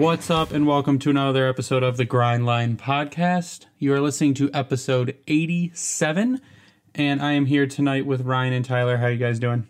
[0.00, 3.66] What's up, and welcome to another episode of the Grindline Podcast.
[3.76, 6.40] You are listening to episode 87,
[6.94, 8.96] and I am here tonight with Ryan and Tyler.
[8.96, 9.68] How you guys doing?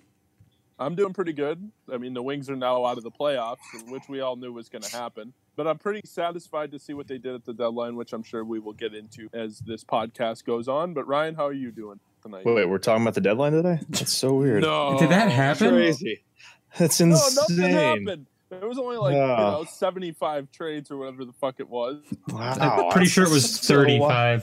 [0.79, 1.73] I'm doing pretty good.
[1.93, 3.57] I mean, the Wings are now out of the playoffs,
[3.89, 5.33] which we all knew was going to happen.
[5.57, 8.45] But I'm pretty satisfied to see what they did at the deadline, which I'm sure
[8.45, 10.95] we will get into as this podcast goes on.
[10.95, 12.45] But Ryan, how are you doing tonight?
[12.45, 13.81] Wait, wait, we're talking about the deadline today?
[13.89, 14.63] That's so weird.
[14.71, 15.71] No, Did that happen?
[15.71, 16.23] Crazy.
[16.79, 17.57] That's No, insane.
[17.59, 18.27] nothing happened.
[18.51, 22.03] It was only like you know 75 trades or whatever the fuck it was.
[22.29, 24.41] Wow, I'm pretty sure it was that's so 35.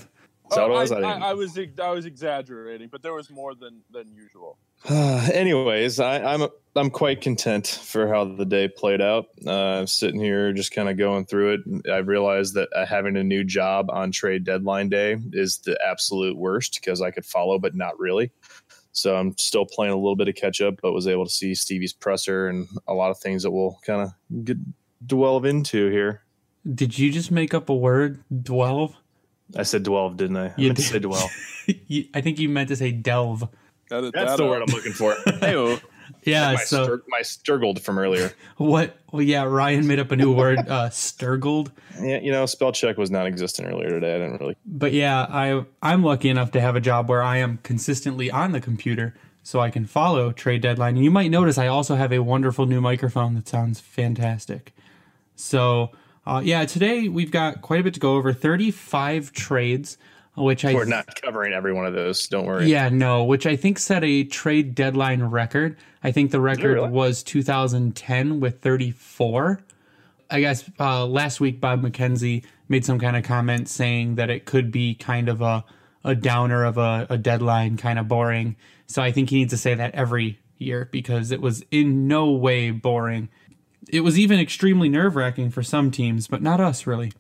[0.50, 0.92] Is that what it Oh, was?
[0.92, 4.58] I, I I, I was I was exaggerating, but there was more than than usual.
[4.90, 9.26] Anyways, I, I'm I'm quite content for how the day played out.
[9.46, 11.92] Uh, I'm sitting here just kind of going through it.
[11.92, 16.38] I realized that uh, having a new job on trade deadline day is the absolute
[16.38, 18.32] worst because I could follow, but not really.
[18.98, 21.53] So I'm still playing a little bit of catch up, but was able to see
[21.53, 24.57] Stevie's presser and a lot of things that we'll kind of get
[25.05, 26.23] delve into here.
[26.73, 28.23] Did you just make up a word?
[28.34, 28.95] Dwelve?
[29.55, 30.48] I said delve, didn't I?
[30.48, 30.91] I You meant to did.
[30.91, 31.29] say dwell.
[32.15, 33.48] I think you meant to say delve.
[33.91, 34.49] Edit That's that the out.
[34.49, 35.15] word I'm looking for.
[35.40, 35.55] Hey,
[36.24, 38.32] Yeah, my, so stur- my sturgled from earlier.
[38.58, 38.98] what?
[39.12, 41.72] Well, yeah, Ryan made up a new word, uh, sturgled.
[42.02, 44.16] Yeah, you know, spell check was non-existent earlier today.
[44.16, 44.55] I didn't really.
[44.66, 48.52] But yeah, I I'm lucky enough to have a job where I am consistently on
[48.52, 50.96] the computer, so I can follow trade deadline.
[50.96, 54.74] And you might notice I also have a wonderful new microphone that sounds fantastic.
[55.36, 55.92] So
[56.27, 58.34] uh, yeah, today we've got quite a bit to go over.
[58.34, 59.98] 35 trades,
[60.38, 62.27] which I We're not covering every one of those.
[62.27, 62.68] Don't worry.
[62.68, 65.78] yeah no, which I think set a trade deadline record.
[66.03, 66.90] I think the record really?
[66.90, 69.59] was 2010 with 34.
[70.30, 74.46] I guess uh, last week Bob McKenzie made some kind of comment saying that it
[74.46, 75.66] could be kind of a
[76.03, 78.56] a downer of a, a deadline, kind of boring.
[78.85, 82.31] So I think he needs to say that every year because it was in no
[82.31, 83.30] way boring.
[83.90, 87.12] It was even extremely nerve wracking for some teams, but not us really.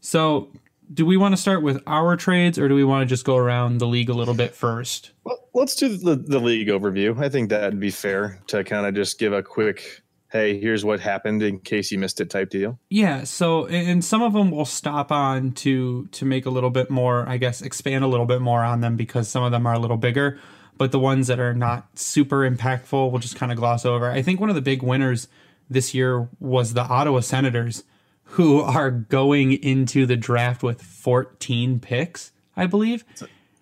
[0.00, 0.50] So
[0.92, 3.36] do we want to start with our trades or do we want to just go
[3.36, 5.12] around the league a little bit first?
[5.24, 7.18] Well, let's do the, the league overview.
[7.22, 11.00] I think that'd be fair to kind of just give a quick, hey, here's what
[11.00, 12.78] happened in case you missed it type deal.
[12.88, 16.90] Yeah, so and some of them we'll stop on to to make a little bit
[16.90, 19.74] more, I guess, expand a little bit more on them because some of them are
[19.74, 20.38] a little bigger,
[20.76, 24.10] but the ones that are not super impactful, we'll just kind of gloss over.
[24.10, 25.28] I think one of the big winners
[25.68, 27.84] this year was the Ottawa Senators,
[28.32, 33.04] who are going into the draft with 14 picks, I believe,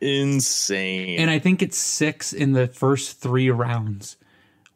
[0.01, 1.19] Insane.
[1.19, 4.17] and I think it's six in the first three rounds,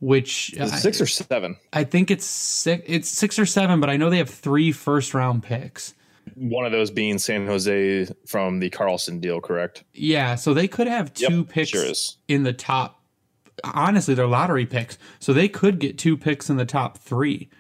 [0.00, 1.56] which Is it I- six or seven?
[1.72, 2.82] I think it's six.
[2.86, 5.94] It's six or seven, but I know they have three first round picks.
[6.34, 9.84] One of those being San Jose from the Karlsson deal, correct?
[9.92, 11.92] Yeah, so they could have two Yep, picks sure
[12.28, 13.02] in the top.
[13.64, 17.50] Honestly, they're lottery picks, so they could get two picks in the top three,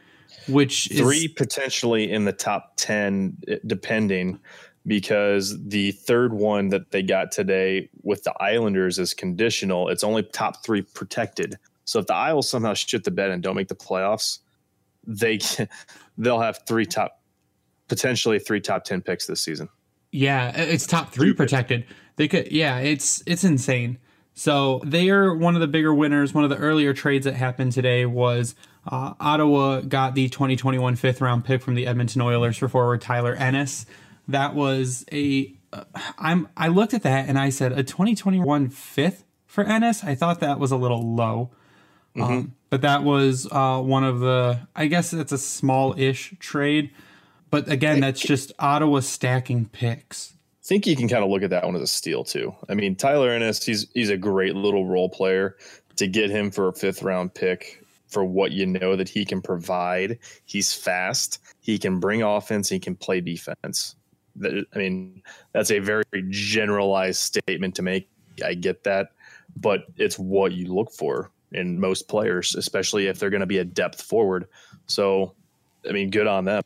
[0.48, 4.40] which is Three potentially in the top 10, eh, depending,
[4.86, 9.88] because the third one that they got today with the Islanders is conditional.
[9.88, 11.58] It's only top three protected.
[11.84, 14.38] So if the Isles somehow shit the bed and don't make the playoffs,
[15.06, 15.68] they can,
[16.18, 17.20] they'll have three top,
[17.88, 19.68] potentially three top 10 picks this season.
[20.12, 21.86] Yeah, it's top three protected.
[22.16, 23.98] They could, yeah, it's it's insane.
[24.34, 26.32] So they are one of the bigger winners.
[26.32, 28.54] One of the earlier trades that happened today was
[28.86, 33.34] uh, Ottawa got the 2021 fifth round pick from the Edmonton Oilers for forward Tyler
[33.34, 33.86] Ennis.
[34.28, 35.84] That was a uh,
[36.18, 40.04] I'm I looked at that and I said a 2021 fifth for Ennis.
[40.04, 41.50] I thought that was a little low.
[42.18, 46.90] Um, but that was uh, one of the I guess it's a small ish trade.
[47.50, 50.34] But again, that's just Ottawa stacking picks.
[50.62, 52.54] Think you can kind of look at that one as a steal too.
[52.68, 55.56] I mean, Tyler Ennis, he's he's a great little role player.
[55.96, 59.42] To get him for a fifth round pick for what you know that he can
[59.42, 63.96] provide, he's fast, he can bring offense, he can play defense.
[64.42, 65.22] I mean,
[65.52, 68.08] that's a very generalized statement to make.
[68.44, 69.10] I get that,
[69.56, 73.58] but it's what you look for in most players, especially if they're going to be
[73.58, 74.46] a depth forward.
[74.86, 75.34] So,
[75.88, 76.62] I mean, good on them.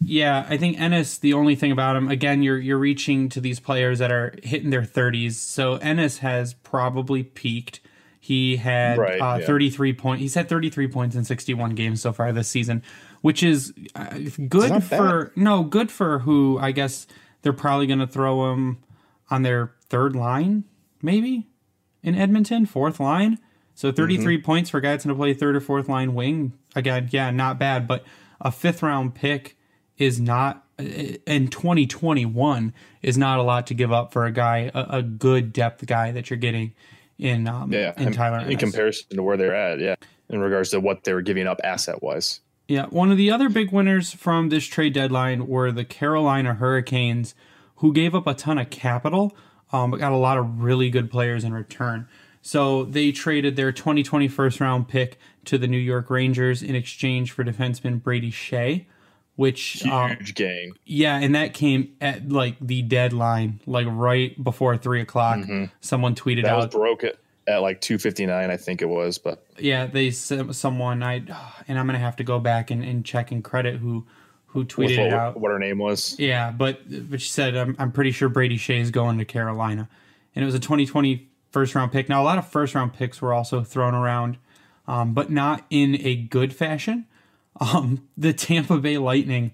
[0.00, 1.18] Yeah, I think Ennis.
[1.18, 4.70] The only thing about him, again, you're you're reaching to these players that are hitting
[4.70, 5.32] their 30s.
[5.32, 7.80] So Ennis has probably peaked.
[8.20, 9.46] He had Right, uh, yeah.
[9.46, 10.20] 33 point.
[10.20, 12.82] He's had 33 points in 61 games so far this season,
[13.22, 17.06] which is uh, good for no good for who I guess
[17.42, 18.78] they're probably going to throw him
[19.30, 20.64] on their third line,
[21.00, 21.48] maybe
[22.02, 23.38] in Edmonton, fourth line.
[23.74, 26.52] So 33 points for a guy that's going to play third or fourth line wing.
[26.74, 28.04] Again, yeah, not bad, but
[28.40, 29.56] a fifth round pick
[29.98, 34.98] is not in 2021 is not a lot to give up for a guy, a,
[34.98, 36.74] a good depth guy that you're getting
[37.18, 38.38] in um, Yeah, in Tyler.
[38.40, 38.60] in Ennis.
[38.60, 39.94] comparison to where they're at, yeah,
[40.28, 42.40] in regards to what they were giving up asset wise.
[42.68, 47.34] Yeah, one of the other big winners from this trade deadline were the Carolina Hurricanes,
[47.76, 49.36] who gave up a ton of capital,
[49.72, 52.08] um, but got a lot of really good players in return.
[52.42, 57.32] So they traded their 2020 first round pick to the New York Rangers in exchange
[57.32, 58.86] for defenseman Brady Skjei,
[59.36, 60.72] which Huge um, gang.
[60.84, 65.40] yeah, and that came at like the deadline, like right before three o'clock.
[65.80, 69.18] Someone tweeted That was out, broke it at like 259, I think it was.
[69.18, 71.16] But yeah, they sent someone I,
[71.68, 74.06] and I'm gonna have to go back and, and check and credit who
[74.46, 75.40] who tweeted what, it out.
[75.40, 76.18] what her name was.
[76.18, 76.80] Yeah, but
[77.10, 79.88] but she said I'm I'm pretty sure Brady Skjei is going to Carolina,
[80.34, 82.08] and it was a 2020 first round pick.
[82.08, 84.38] Now a lot of first round picks were also thrown around,
[84.88, 87.06] um, but not in a good fashion.
[87.60, 89.52] Um, the Tampa Bay Lightning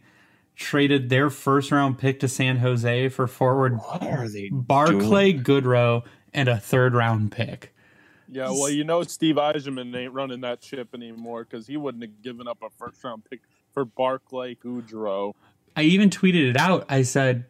[0.56, 4.48] traded their first round pick to San Jose for forward What are they?
[4.50, 6.04] Barclay Goodrow
[6.34, 7.74] and a third round pick.
[8.28, 12.22] Yeah, well, you know Steve Yzerman ain't running that ship anymore because he wouldn't have
[12.22, 13.40] given up a first round pick
[13.72, 15.34] for Barclay Goodrow.
[15.76, 16.86] I even tweeted it out.
[16.88, 17.44] I said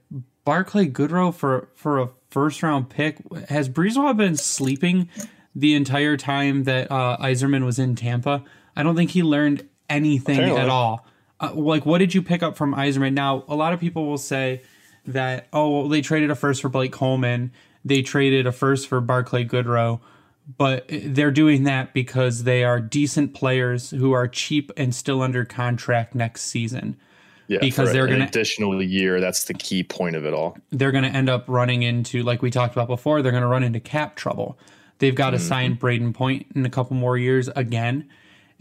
[0.45, 3.19] Barclay Goodrow for for a first round pick.
[3.49, 5.09] Has BriseBois been sleeping
[5.55, 8.43] the entire time that uh, Yzerman was in Tampa?
[8.75, 10.61] I don't think he learned anything Apparently.
[10.63, 11.07] at all.
[11.41, 13.13] Uh, like, what did you pick up from Yzerman?
[13.15, 14.63] Now, a lot of people will say
[15.07, 17.53] that oh, well, they traded a first for Blake Coleman,
[17.85, 20.01] they traded a first for Barclay Goodrow.
[20.59, 25.45] But they're doing that because they are decent players who are cheap and still under
[25.45, 26.97] contract next season
[27.47, 29.21] Yeah, because they're an gonna- additional year.
[29.21, 30.59] That's the key point of it all.
[30.71, 33.49] they're going to end up running into, like we talked about before, they're going to
[33.49, 34.59] run into cap trouble.
[34.99, 38.09] They've got to sign Brayden Point in a couple more years again,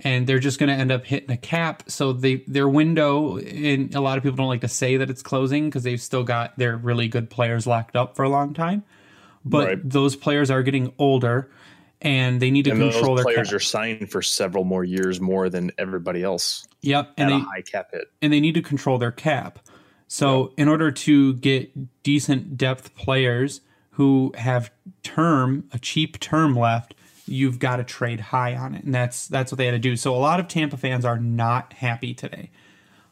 [0.03, 1.83] and they're just going to end up hitting a cap.
[1.87, 5.21] So they their window, and a lot of people don't like to say that it's
[5.21, 8.83] closing because they've still got their really good players locked up for a long time.
[9.45, 9.89] But Right.
[9.89, 11.49] those players are getting older,
[12.01, 13.55] and they need to And control those their players cap.
[13.55, 17.61] are signed for several more years more than everybody else yep, and they a high
[17.61, 18.05] cap hit.
[18.21, 19.59] and they need to control their cap.
[20.07, 23.61] So, in order to get decent depth players
[23.91, 24.69] who have
[25.03, 26.95] term, a cheap term left,
[27.31, 29.95] you've got to trade high on it, and that's that's what they had to do.
[29.95, 32.51] So, a lot of Tampa fans are not happy today,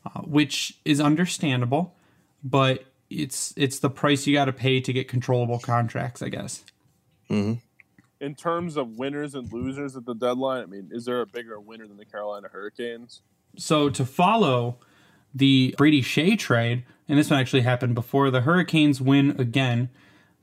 [0.05, 1.95] uh, which is understandable,
[2.43, 6.63] but it's it's the price you got to pay to get controllable contracts, I guess.
[8.21, 11.59] In terms of winners and losers at the deadline, I mean, is there a bigger
[11.59, 13.21] winner than the Carolina Hurricanes?
[13.55, 14.77] So to follow
[15.33, 19.89] the Brady Skjei trade, and this one actually happened before the Hurricanes win again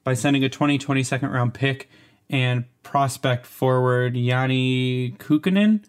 [0.04, 1.90] by sending a 2020 second round pick
[2.28, 5.84] and prospect forward Janne Kuokkanen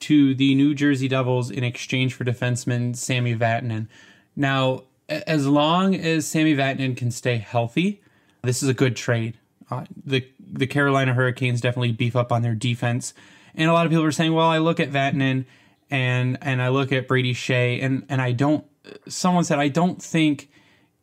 [0.00, 3.88] to the New Jersey Devils in exchange for defenseman Sammy Vatanen.
[4.36, 8.02] Now, as long as Sammy Vatanen can stay healthy,
[8.42, 9.38] this is a good trade.
[9.70, 13.14] Uh, the the Carolina Hurricanes definitely beef up on their defense,
[13.54, 15.46] and a lot of people are saying, "Well, I look at Vatanen
[15.90, 18.64] and and I look at Brady Skjei, and and I don't."
[19.08, 20.50] Someone said, "I don't think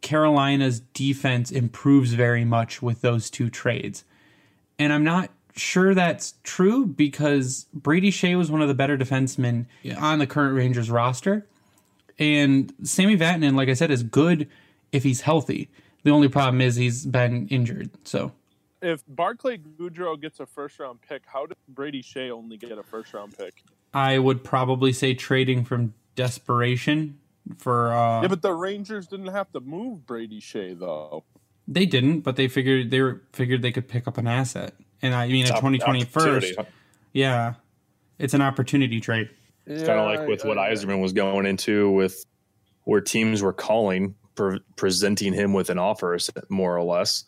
[0.02, 4.04] Carolina's defense improves very much with those two trades,"
[4.82, 9.68] and I'm not sure that's true because Brady Skjei was one of the better defensemen
[10.00, 11.46] on the current Rangers roster.
[12.18, 14.48] And Sammy Vatanen, like I said, is good
[14.92, 15.70] if he's healthy.
[16.04, 17.92] The only problem is he's been injured.
[18.06, 18.32] So
[18.82, 22.84] If Barclay Goodrow gets a first round pick, how did Brady Skjei only get a
[22.84, 23.64] first round pick?
[23.94, 27.20] I would probably say trading from desperation
[27.58, 31.24] for uh Yeah, but the Rangers didn't have to move Brady Skjei though.
[31.72, 34.74] They didn't, but they figured they were figured they could pick up an asset.
[35.02, 36.54] And I mean a Top- twenty twenty first.
[37.14, 37.54] Yeah.
[38.20, 39.30] It's an opportunity trade.
[39.66, 42.26] It's kind of like with what Yzerman was going into with
[42.84, 46.18] where teams were calling, pre- presenting him with an offer,
[46.50, 47.24] more or less,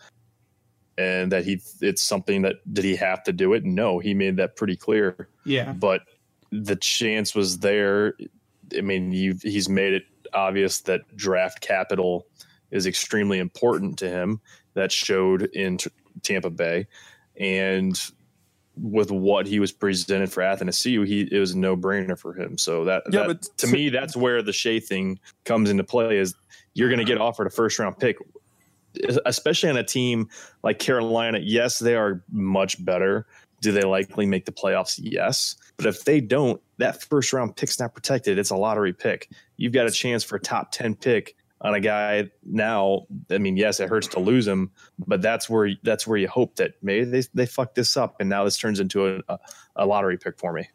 [0.98, 3.64] and that he it's something that did he have to do it?
[3.64, 5.30] No, he made that pretty clear.
[5.46, 5.72] Yeah.
[5.72, 6.02] But
[6.52, 8.16] the chance was there.
[8.78, 12.28] I mean, you he's made it obvious that draft capital
[12.74, 14.42] is extremely important to him.
[14.74, 15.92] That showed in T-
[16.24, 16.88] Tampa Bay,
[17.38, 17.98] and
[18.76, 22.58] with what he was presented for Athanasiu, he it was a no brainer for him.
[22.58, 26.18] So that, Yeah, that- but to me, that's where the Skjei thing comes into play.
[26.18, 26.34] Is
[26.74, 28.18] you're going to get offered a first round pick,
[29.28, 30.28] especially on a team
[30.64, 31.40] like Carolina.
[31.40, 33.28] Yes, they are much better.
[33.62, 35.00] Do they likely make the playoffs?
[35.02, 35.56] Yes.
[35.78, 38.38] But if they don't, that first round pick's not protected.
[38.40, 39.30] It's a lottery pick.
[39.58, 43.08] You've got a chance for a top 10 pick on a guy now.
[43.32, 44.72] I mean, yes, it hurts to lose him,
[45.08, 48.30] but that's where that's where you hope that maybe they, they fuck this up and
[48.30, 49.40] now this turns into a,
[49.76, 50.68] a lottery pick for me.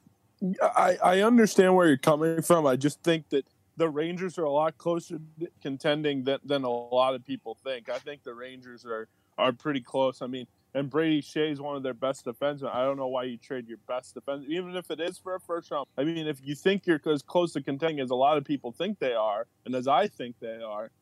[0.63, 2.67] I, I understand where you're coming from.
[2.67, 3.45] I just think that
[3.77, 5.19] the Rangers are a lot closer
[5.63, 7.89] contending than, than a lot of people think.
[7.89, 10.21] I think the Rangers are are pretty close.
[10.21, 10.47] I mean,
[10.79, 12.73] and Brady Skjei is one of their best defensemen.
[12.73, 15.41] I don't know why you trade your best defense, even if it is for a
[15.41, 15.87] first round.
[15.97, 18.71] I mean, if you think you're as close to contending as a lot of people
[18.71, 20.93] think they are, and as I think they are,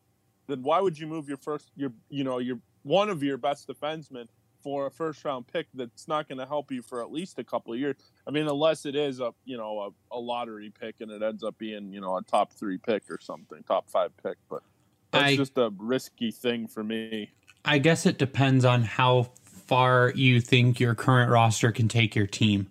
[0.47, 3.69] then why would you move your first, your you know, your one of your best
[3.69, 4.29] defensemen
[4.63, 7.45] for a first round pick that's not going to help you for at least a
[7.45, 7.97] couple of years.
[8.27, 11.45] I mean, unless it is a you know a, a, lottery pick and it ends
[11.45, 14.39] up being you know a top three pick or something, top five pick.
[14.49, 14.63] But
[15.11, 17.31] that's I, just a risky thing for me.
[17.67, 19.33] I guess it depends on how
[19.67, 22.69] far you think your current roster can take your team.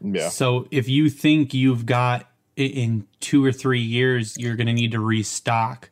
[0.00, 0.28] Yeah.
[0.28, 4.92] So if you think you've got in two or three years, you're going to need
[4.92, 5.90] to restock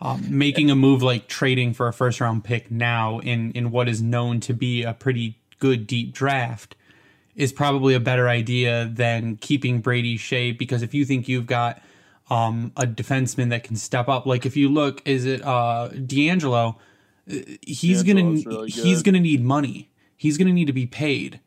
[0.00, 3.88] um, making a move like trading for a first round pick now in in what
[3.88, 6.76] is known to be a pretty good deep draft
[7.34, 11.80] is probably a better idea than keeping Brady Skjei because if you think you've got
[12.30, 16.76] um, a defenseman that can step up, like if you look, is it uh, DeAngelo?
[17.62, 19.90] He's gonna really he's gonna need money.
[20.16, 21.40] He's gonna need to be paid.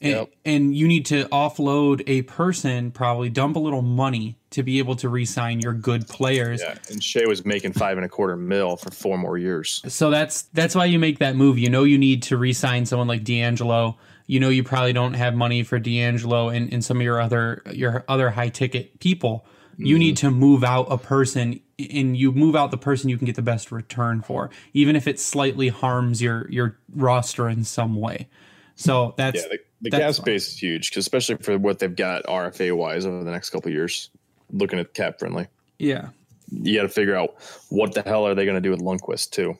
[0.00, 0.32] And, yep.
[0.44, 4.96] and you need to offload a person, probably dump a little money to be able
[4.96, 6.60] to re-sign your good players.
[6.60, 9.80] Yeah, and Skjei was making five and a quarter mil for four more years.
[9.86, 11.56] So that's that's why you make that move.
[11.56, 13.94] You know you need to re-sign someone like DeAngelo.
[14.26, 17.62] You know you probably don't have money for DeAngelo and, and some of your other
[17.70, 19.46] your other high ticket people.
[19.76, 20.00] You mm-hmm.
[20.00, 21.60] need to move out a person
[21.90, 25.06] and you move out the person you can get the best return for, even if
[25.06, 28.28] it slightly harms your your roster in some way.
[28.74, 29.48] So that's yeah,
[29.80, 33.22] the, the cap space is huge, because especially for what they've got RFA wise over
[33.22, 34.10] the next couple years.
[34.54, 35.46] Looking at cap friendly,
[35.78, 36.08] yeah,
[36.50, 37.36] you got to figure out
[37.70, 39.58] what the hell are they going to do with Lundqvist too.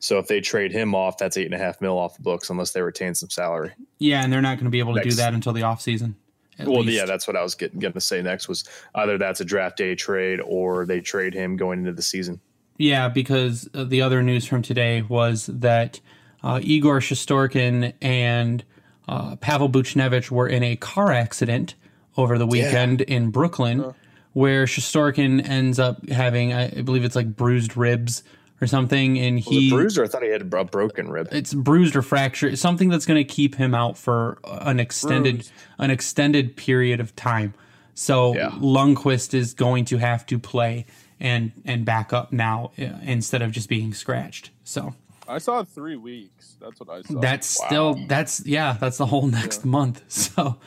[0.00, 2.50] So if they trade him off, that's eight and a half mil off the books,
[2.50, 3.70] unless they retain some salary.
[3.98, 5.14] Yeah, and they're not going to be able to next.
[5.14, 6.16] do that until the off season.
[6.66, 6.98] Well, least.
[6.98, 8.64] yeah, that's what I was getting, getting to say next was
[8.94, 12.40] either that's a draft day trade or they trade him going into the season.
[12.78, 16.00] Yeah, because uh, the other news from today was that
[16.42, 18.64] uh, Igor Shesterkin and
[19.08, 21.74] uh, Pavel Buchnevich were in a car accident
[22.16, 23.16] over the weekend yeah.
[23.16, 23.92] in Brooklyn, uh.
[24.32, 28.22] where Shesterkin ends up having, I believe it's like bruised ribs
[28.62, 29.98] or something, and he bruised.
[29.98, 31.28] Or I thought he had a broken rib.
[31.32, 35.52] It's bruised or fractured, something that's going to keep him out for an extended bruised.
[35.78, 37.54] an extended period of time.
[37.94, 38.50] So yeah.
[38.50, 40.86] Lundqvist is going to have to play
[41.20, 44.50] and and back up now uh, instead of just being scratched.
[44.64, 44.94] So
[45.28, 46.56] I saw three weeks.
[46.60, 47.20] That's what I saw.
[47.20, 47.66] That's wow.
[47.66, 48.76] still that's yeah.
[48.80, 49.70] That's the whole next yeah.
[49.70, 50.02] month.
[50.08, 50.58] So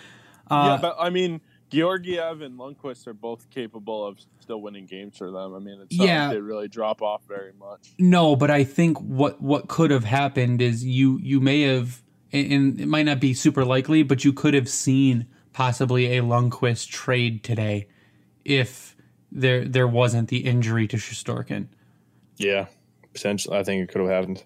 [0.51, 5.17] uh, yeah, but I mean, Georgiev and Lundqvist are both capable of still winning games
[5.17, 5.55] for them.
[5.55, 6.27] I mean, it's not yeah.
[6.27, 7.93] like they really drop off very much.
[7.97, 12.79] No, but I think what what could have happened is you you may have, and
[12.79, 17.43] it might not be super likely, but you could have seen possibly a Lundqvist trade
[17.43, 17.87] today
[18.43, 18.95] if
[19.31, 21.67] there there wasn't the injury to Shesterkin.
[22.37, 22.67] Yeah,
[23.13, 23.57] potentially.
[23.57, 24.43] I think it could have happened.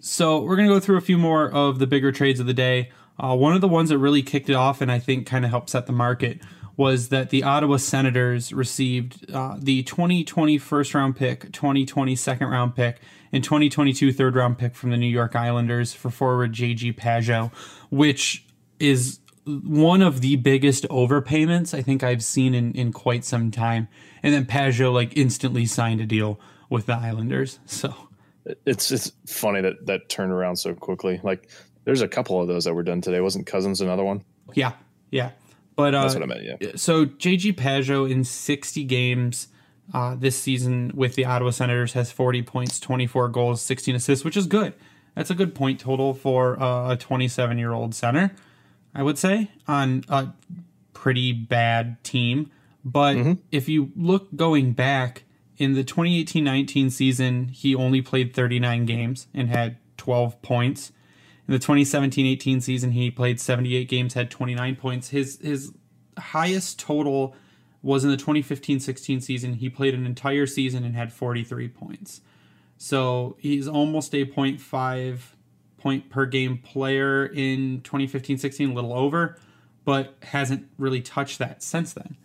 [0.00, 2.90] So we're gonna go through a few more of the bigger trades of the day.
[3.18, 5.50] Uh, one of the ones that really kicked it off and I think kind of
[5.50, 6.40] helped set the market
[6.76, 12.76] was that the Ottawa Senators received uh, the 2020 first round pick, 2020 second round
[12.76, 13.00] pick,
[13.32, 17.52] and 2022 third round pick from the New York Islanders for forward JG Pageau,
[17.90, 18.46] which
[18.78, 23.88] is one of the biggest overpayments I think I've seen in, in quite some time.
[24.22, 26.38] And then Pageau like instantly signed a deal
[26.70, 27.58] with the Islanders.
[27.66, 27.92] So
[28.66, 31.20] it's it's funny that that turned around so quickly.
[31.22, 31.50] Like
[31.88, 33.18] there's a couple of those that were done today.
[33.18, 34.22] Wasn't Cousins another one?
[34.52, 34.72] Yeah,
[35.10, 35.30] yeah.
[35.74, 36.42] But uh, that's what I meant.
[36.60, 36.72] Yeah.
[36.76, 39.48] So JG Pageau in 60 games
[39.94, 44.36] uh, this season with the Ottawa Senators has 40 points, 24 goals, 16 assists, which
[44.36, 44.74] is good.
[45.14, 48.32] That's a good point total for uh, a 27 year old center,
[48.94, 50.28] I would say, on a
[50.92, 52.50] pretty bad team.
[52.84, 53.32] But mm-hmm.
[53.50, 55.24] if you look going back,
[55.56, 60.92] in the 2018 19 season, he only played 39 games and had 12 points.
[61.48, 65.08] In the 2017 18 season, he played 78 games, had 29 points.
[65.08, 65.72] His, his
[66.18, 67.34] highest total
[67.82, 69.54] was in the 2015 16 season.
[69.54, 72.20] He played an entire season and had 43 points.
[72.76, 75.18] So he's almost a 0.5
[75.78, 79.38] point per game player in 2015 16, a little over,
[79.86, 82.16] but hasn't really touched that since then.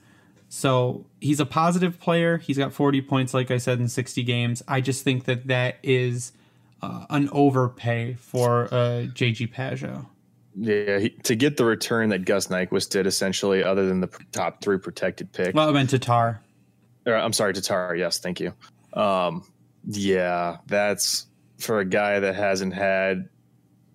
[0.49, 2.37] So he's a positive player.
[2.37, 4.61] He's got 40 points, like I said, in 60 games.
[4.67, 6.33] I just think that that is
[6.83, 10.05] uh, an overpay for uh, JG Pageau.
[10.55, 14.61] Yeah, he, to get the return that Gus Nyquist did, essentially, other than the top
[14.61, 15.55] three protected pick.
[15.55, 16.41] Well, I meant Tatar.
[17.05, 17.95] Or, I'm sorry, Tatar.
[17.95, 18.53] Yes, thank you.
[18.93, 19.45] Um,
[19.87, 23.29] yeah, that's for a guy that hasn't had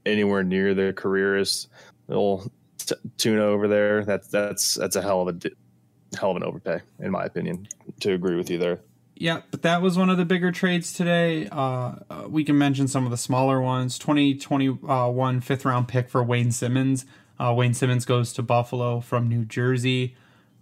[0.05, 1.69] anywhere near the careerist
[2.09, 4.05] little t- tuna over there.
[4.05, 7.69] That's that's that's a hell of a hell of an overpay, in my opinion,
[8.01, 8.81] to agree with you there.
[9.21, 11.49] Yeah, but that was one of the bigger trades today.
[11.51, 13.99] Uh, uh, we can mention some of the smaller ones.
[13.99, 17.05] 2021 fifth round pick for Wayne Simmonds.
[17.39, 20.15] Uh, Wayne Simmonds goes to Buffalo from New Jersey.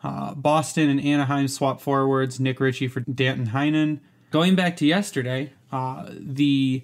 [0.02, 2.40] Uh, Boston and Anaheim swap forwards.
[2.40, 4.00] Nick Ritchie for Danton Heinen.
[4.30, 6.82] Going back to yesterday, uh, the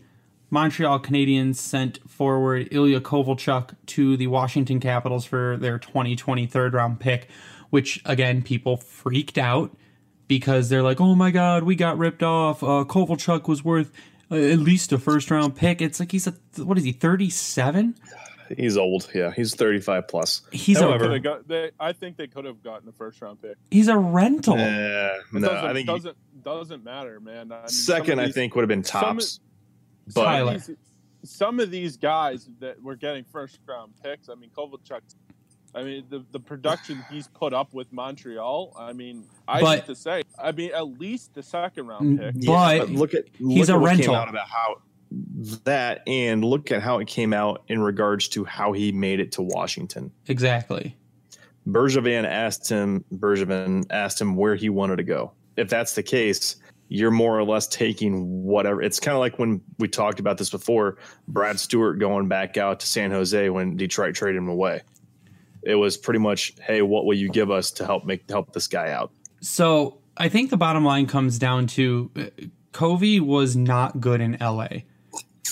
[0.50, 7.00] Montreal Canadiens sent forward Ilya Kovalchuk to the Washington Capitals for their 2020 third round
[7.00, 7.28] pick,
[7.70, 9.74] which again, people freaked out
[10.28, 12.62] because they're like, oh my God, we got ripped off.
[12.62, 13.92] Uh, Kovalchuk was worth
[14.30, 15.80] uh, at least a first round pick.
[15.82, 17.94] It's like he's a, what is he, 37?
[18.56, 19.08] He's old.
[19.14, 20.42] Yeah, he's 35 plus.
[20.52, 23.40] He's However, a, they got, they, I think they could have gotten a first round
[23.40, 23.56] pick.
[23.70, 24.54] he's a rental.
[24.54, 24.58] Uh,
[25.32, 27.50] no, doesn't, I think doesn't doesn't matter, man.
[27.52, 29.40] I mean, second, of I think, would have been tops.
[30.08, 30.54] some But Tyler.
[30.56, 30.76] of these,
[31.24, 34.28] some of these guys that were getting first round picks.
[34.28, 35.00] I mean, Kovalchuk.
[35.74, 38.74] I mean, the the production he's put up with Montreal.
[38.78, 42.34] I mean, I But- hate to say, I mean, at least the second round mm,
[42.34, 42.44] pick.
[42.44, 42.78] Yeah.
[42.78, 44.06] But look at he's look a at what rental.
[44.06, 44.82] Came out about how
[45.64, 49.32] that, and look at how it came out in regards to how he made it
[49.32, 50.10] to Washington.
[50.26, 50.96] Exactly.
[51.68, 53.04] Bergevin asked him.
[53.14, 55.32] Bergevin asked him where he wanted to go.
[55.56, 56.56] If that's the case,
[56.88, 58.82] you're more or less taking whatever.
[58.82, 60.98] It's kind of like when we talked about this before.
[61.28, 64.82] Brad Stuart going back out to San Jose when Detroit traded him away.
[65.62, 68.66] It was pretty much, hey, what will you give us to help make help this
[68.66, 69.12] guy out?
[69.40, 72.24] So I think the bottom line comes down to uh,
[72.72, 74.68] Covey was not good in LA.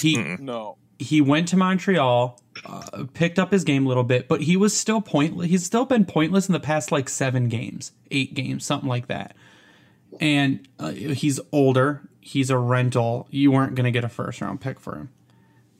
[0.00, 4.42] He No, he went to Montreal, uh, picked up his game a little bit, but
[4.42, 5.48] he was still pointless.
[5.48, 9.34] He's still been pointless in the past like seven games, eight games, something like that.
[10.20, 12.08] And uh, he's older.
[12.20, 13.26] He's a rental.
[13.30, 15.10] You weren't going to get a first round pick for him.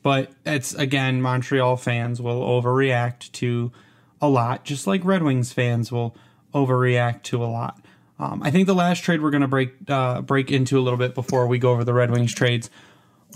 [0.03, 3.73] But it's again, Montreal fans will overreact to
[4.21, 6.17] a lot, just like Red Wings fans will
[6.55, 7.81] overreact to a lot.
[8.19, 10.99] Um, I think the last trade we're going to break uh, break into a little
[10.99, 12.69] bit before we go over the Red Wings trades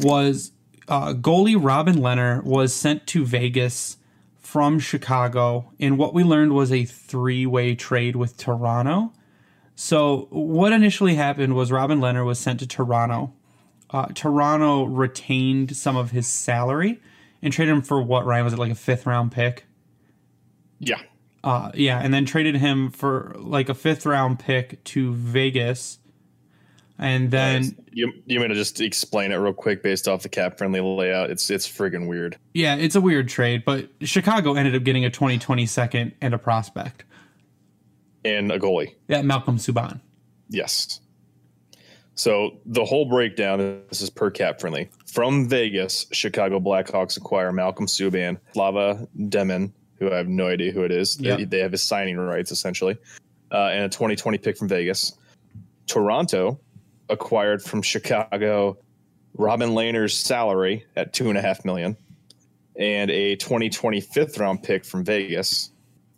[0.00, 0.52] was
[0.88, 3.96] uh, goalie Robin Lehner was sent to Vegas
[4.38, 9.12] from Chicago, and what we learned was a three way trade with Toronto.
[9.75, 13.32] So what initially happened was Robin Lehner was sent to Toronto.
[13.90, 17.00] Uh, Toronto retained some of his salary
[17.42, 19.64] and traded him for what Ryan was it like a fifth round pick?
[20.78, 21.00] Yeah,
[21.43, 25.99] Uh, yeah, and then traded him for like a fifth round pick to Vegas,
[26.99, 30.58] and then you you mean to just explain it real quick based off the cap
[30.58, 31.30] friendly layout?
[31.30, 32.39] It's it's friggin' weird.
[32.54, 36.39] Yeah, it's a weird trade, but Chicago ended up getting a 2020 second and a
[36.39, 37.04] prospect.
[38.25, 38.95] And a goalie.
[39.08, 40.00] Yeah, Malcolm Subban.
[40.49, 41.00] Yes.
[42.15, 43.58] So the whole breakdown,
[43.89, 44.89] this is per cap friendly.
[45.13, 50.83] From Vegas, Chicago Blackhawks acquire Malcolm Subban, Slava Demin, who I have no idea who
[50.83, 51.19] it is.
[51.21, 51.39] Yep.
[51.39, 52.97] They, they have his signing rights essentially,
[53.50, 55.17] uh, and a 2020 pick from Vegas.
[55.87, 56.61] Toronto
[57.09, 58.78] acquired from Chicago
[59.37, 61.97] Robin Lehner's salary at two and a half million,
[62.78, 65.71] and a 2020 fifth round pick from Vegas.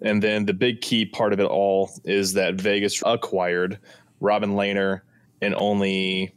[0.03, 3.79] And then the big key part of it all is that Vegas acquired
[4.21, 5.01] Robin Lehner
[5.41, 6.35] and only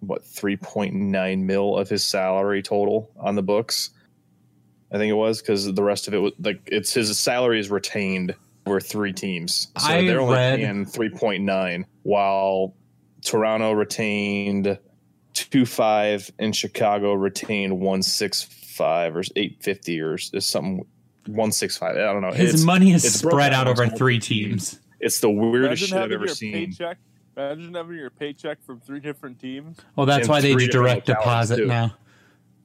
[0.00, 3.90] what 3.9 mil of his salary total on the books.
[4.92, 7.70] I think it was because the rest of it was like it's his salary is
[7.70, 8.34] retained
[8.66, 9.68] over three teams.
[9.78, 12.74] So I they're only read- paying 3.9 while
[13.22, 14.78] Toronto retained
[15.34, 20.84] two five and Chicago retained one six five or eight fifty or s- something
[21.26, 21.96] one six five.
[21.96, 22.32] I don't know.
[22.32, 24.70] His It's- money is it's spread out out over three teams.
[24.70, 24.80] teams.
[25.00, 26.52] It's the weirdest imagine shit I've ever seen.
[26.52, 26.98] paycheck.
[27.36, 29.76] Imagine having your paycheck from three different teams.
[29.94, 31.66] Well, that's And why they do direct localities, deposit too.
[31.66, 31.94] now.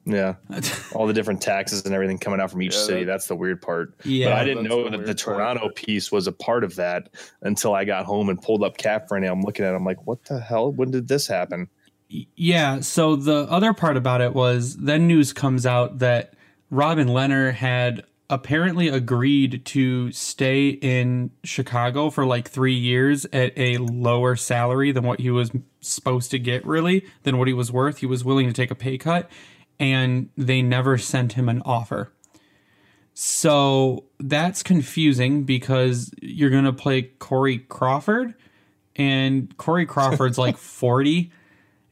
[0.06, 0.34] Yeah,
[0.94, 3.04] all the different taxes and everything coming out from each Yeah, city.
[3.04, 3.94] that- That's the weird part.
[4.04, 5.18] Yeah, but I didn't know that the weird part.
[5.18, 7.08] Toronto piece was a part of that
[7.42, 8.74] until I got home and pulled up
[9.08, 9.28] Friendly.
[9.28, 9.72] I'm looking at.
[9.72, 10.72] it, I'm like, what the hell?
[10.72, 11.68] When did this happen?
[12.08, 12.80] Yeah.
[12.80, 16.34] So the other part about it was then news comes out that
[16.70, 23.76] Robin Lehner had apparently agreed to stay in Chicago for like three years at a
[23.78, 27.98] lower salary than what he was supposed to get, really, than what he was worth.
[27.98, 29.30] He was willing to take a pay cut,
[29.80, 32.12] and they never sent him an offer.
[33.14, 38.34] So that's confusing because you're going to play Corey Crawford,
[38.96, 41.30] and Corey Crawford's like 40.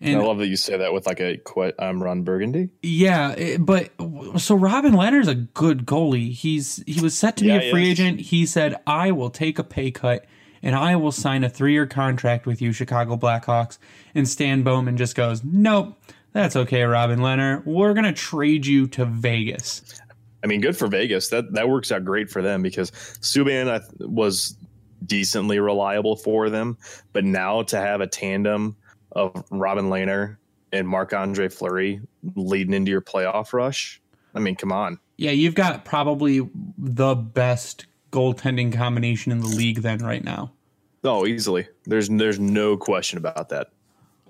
[0.00, 2.70] And I love that you say that with like a quote, I'm Ron Burgundy.
[2.82, 3.90] Yeah, it- but
[4.36, 6.32] so Robin Lehner's a good goalie.
[6.32, 8.00] He's he was set to Yeah, be a free is.
[8.00, 8.20] agent.
[8.20, 10.24] He said, "I will take a pay cut
[10.60, 13.78] and I will sign a three-year contract with you, Chicago Blackhawks."
[14.12, 15.96] And Stan Bowman just goes, "Nope,
[16.32, 17.64] that's okay, Robin Lehner.
[17.64, 19.82] We're gonna trade you to Vegas."
[20.44, 21.28] I mean, good for Vegas.
[21.28, 22.90] That that works out great for them because
[23.20, 24.56] Subban I was
[25.04, 26.78] decently reliable for them,
[27.12, 28.76] but now to have a tandem
[29.12, 30.36] of Robin Lehner
[30.72, 32.00] and Marc Andre Fleury
[32.34, 34.00] leading into your playoff rush.
[34.34, 34.98] I mean, come on.
[35.16, 40.52] Yeah, you've got probably the best goaltending combination in the league then right now.
[41.04, 41.68] Oh, easily.
[41.84, 43.68] There's there's no question about that.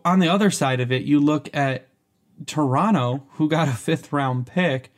[0.04, 1.86] On the other side of it, you look at
[2.46, 4.92] Toronto, who got a fifth round pick,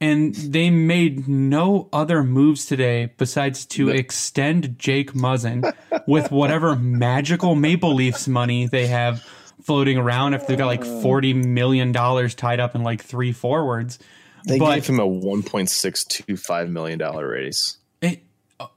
[0.00, 5.72] and they made no other moves today besides to extend Jake Muzzin
[6.06, 9.22] with whatever magical Maple Leafs money they have
[9.62, 10.34] floating around.
[10.34, 11.00] If they've got like uh.
[11.00, 13.98] forty million dollars tied up in like three forwards,
[14.46, 17.78] They But- gave him a one point six two five million dollar raise.
[18.02, 18.22] It,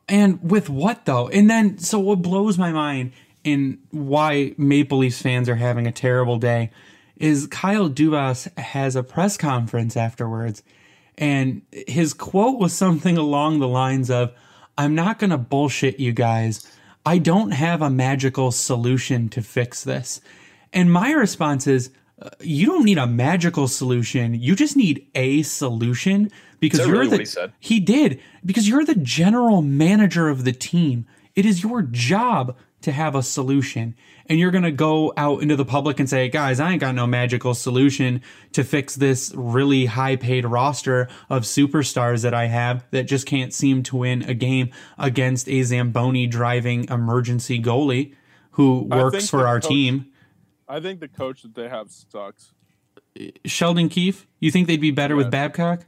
[0.07, 1.27] and with what though?
[1.27, 3.11] And then, so what blows my mind
[3.43, 6.71] and why Maple Leafs fans are having a terrible day
[7.19, 10.63] is Kyle Dubas has a press conference afterwards,
[11.17, 14.31] and his quote was something along the lines of,
[14.77, 16.65] "I'm not going to bullshit you guys.
[17.05, 20.21] I don't have a magical solution to fix this."
[20.73, 21.89] And my response is,
[22.21, 24.33] uh, you don't need a magical solution.
[24.33, 27.53] You just need a solution because you're really the he said?
[27.59, 31.05] he did because you're the general manager of the team.
[31.35, 33.95] It is your job to have a solution.
[34.29, 36.95] And you're going to go out into the public and say, guys, I ain't got
[36.95, 38.21] no magical solution
[38.53, 43.53] to fix this really high paid roster of superstars that I have that just can't
[43.53, 48.15] seem to win a game against a Zamboni driving emergency goalie
[48.51, 50.07] who works for our coach- team.
[50.67, 52.53] I think the coach that they have sucks.
[53.45, 55.85] Sheldon Keefe, you think they'd be better with Babcock?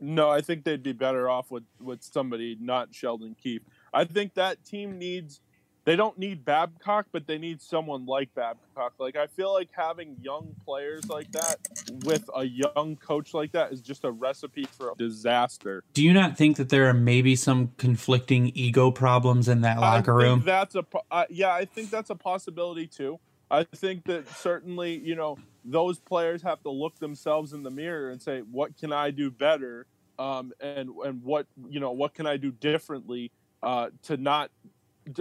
[0.00, 3.62] No, I think they'd be better off with with somebody not Sheldon Keefe.
[3.92, 5.40] I think that team needs.
[5.84, 8.94] They don't need Babcock, but they need someone like Babcock.
[8.98, 11.56] Like I feel like having young players like that
[12.04, 15.84] with a young coach like that is just a recipe for a disaster.
[15.92, 20.18] Do you not think that there are maybe some conflicting ego problems in that locker
[20.18, 20.38] I room?
[20.40, 21.52] think that's a uh, yeah.
[21.52, 23.20] I think that's a possibility too.
[23.50, 28.10] I think that certainly you know those players have to look themselves in the mirror
[28.10, 29.86] and say, what can I do better,
[30.18, 34.50] um, and and what you know what can I do differently uh, to not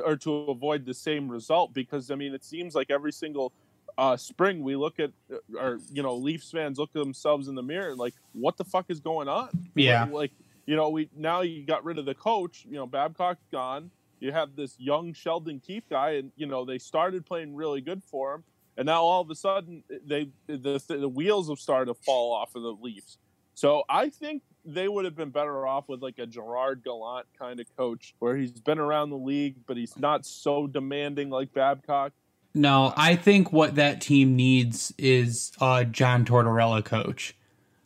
[0.03, 1.73] or to avoid the same result?
[1.73, 3.53] Because I mean, it seems like every single
[3.97, 5.11] uh, spring we look at
[5.57, 8.63] or you know Leafs fans look at themselves in the mirror and like, what the
[8.63, 9.49] fuck is going on?
[9.75, 10.03] Yeah.
[10.03, 10.31] like, like
[10.65, 12.65] you know we now you got rid of the coach.
[12.67, 13.91] You know Babcock's gone
[14.23, 18.01] you have this young Sheldon Keefe guy, and you know they started playing really good
[18.01, 18.43] for him,
[18.77, 22.55] and now all of a sudden they the the wheels have started to fall off
[22.55, 23.17] of the Leafs.
[23.53, 27.59] So I think they would have been better off with like a Gerard Gallant kind
[27.59, 32.13] of coach, where he's been around the league, but he's not so demanding like Babcock.
[32.55, 37.35] No, I think what that team needs is a John Tortorella coach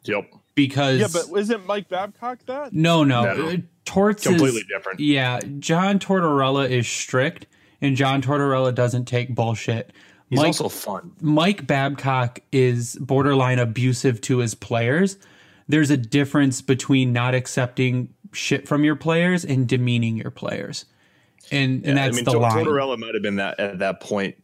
[0.04, 0.30] Yep.
[0.56, 2.74] because Yeah, but isn't Mike Babcock that?
[2.74, 3.48] no, no, No.
[3.50, 5.00] uh, Torts Completely is different.
[5.00, 5.40] yeah.
[5.60, 7.48] John Tortorella is strict,
[7.82, 9.94] and John Tortorella doesn't take bullshit.
[10.30, 11.13] He's Mike also fun.
[11.22, 15.18] Mike Babcock is borderline abusive to his players.
[15.67, 20.86] There's a difference between not accepting shit from your players and demeaning your players,
[21.51, 22.65] and and that's I mean, the Tor- line.
[22.65, 24.36] Tortorella might have been that at that point,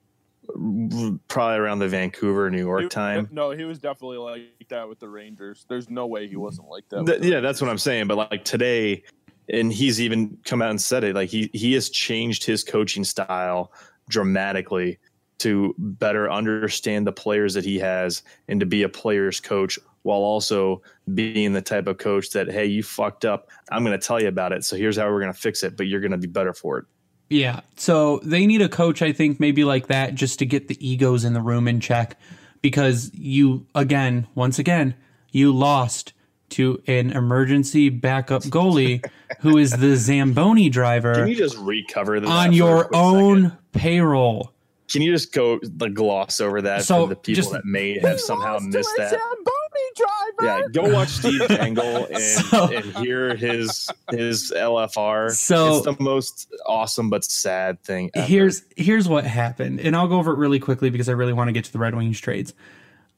[1.28, 3.30] probably around the Vancouver, New York He- time.
[3.32, 5.66] No, he was definitely like that with the Rangers.
[5.70, 7.04] There's no way he wasn't like that.
[7.04, 8.08] with the yeah, that's what I'm saying.
[8.08, 9.04] But like today,
[9.50, 11.16] and he's even come out and said it.
[11.16, 13.72] Like he he has changed his coaching style
[14.10, 15.00] dramatically
[15.40, 20.20] to better understand the players that he has and to be a player's coach while
[20.20, 20.82] also
[21.14, 24.28] being the type of coach that hey you fucked up i'm going to tell you
[24.28, 26.28] about it so here's how we're going to fix it but you're going to be
[26.28, 26.86] better for it
[27.30, 27.62] Yeah.
[27.78, 31.24] So they need a coach, I think, maybe like that, just to get the egos
[31.26, 32.20] in the room in check.
[32.62, 34.94] Because you, again, once again,
[35.32, 36.14] you lost
[36.50, 39.04] to an emergency backup goalie
[39.40, 43.58] who is the Zamboni driver can you just recover that on your own second?
[43.72, 44.52] payroll.
[44.92, 47.98] can you just go the gloss over that So, for the people just- that may
[48.00, 49.63] have somehow missed that Zamboni
[49.96, 50.60] driver.
[50.62, 55.32] Yeah, go watch Steve Dangle and, So- and hear his his LFR.
[55.32, 58.10] So- it's the most awesome but sad thing.
[58.14, 58.26] Ever.
[58.28, 61.48] Here's here's what happened, and I'll go over it really quickly because I really want
[61.50, 62.54] to get to the Red Wings trades.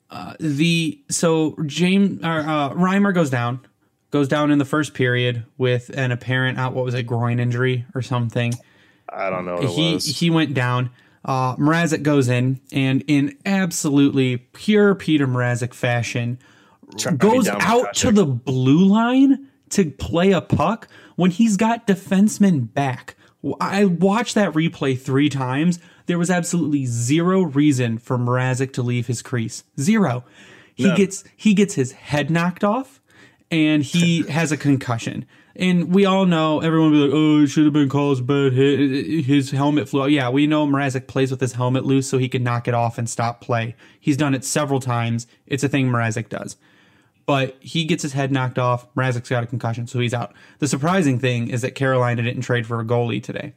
[0.09, 3.59] Uh, the so James or uh, Reimer goes down,
[4.11, 7.85] goes down in the first period with an apparent out what was it groin injury
[7.95, 8.53] or something.
[9.09, 10.05] I don't know what it he was.
[10.19, 10.89] he went down.
[11.25, 16.37] Uh, Mrazek goes in and in absolutely pure Peter Mrazek fashion
[16.99, 22.71] Trying goes out to the blue line to play a puck when he's got defensemen
[22.71, 23.15] back.
[23.59, 25.79] I watched that replay three times.
[26.05, 29.63] There was absolutely zero reason for Mrazek to leave his crease.
[29.79, 30.23] Zero.
[30.75, 30.95] He No.
[30.95, 33.01] gets he gets his head knocked off
[33.49, 35.25] and he has a concussion.
[35.57, 39.23] And we all know everyone be like, "Oh, it should have been Call's bad hit.
[39.25, 42.27] His helmet flew." out." Yeah, we know Mrazek plays with his helmet loose so he
[42.27, 43.75] can knock it off and stop play.
[43.99, 45.27] He's done it several times.
[45.47, 46.57] It's a thing Mrazek does.
[47.25, 48.93] But he gets his head knocked off.
[48.95, 50.33] Mrazek's got a concussion, so he's out.
[50.59, 53.53] The surprising thing is that Carolina didn't trade for a goalie today.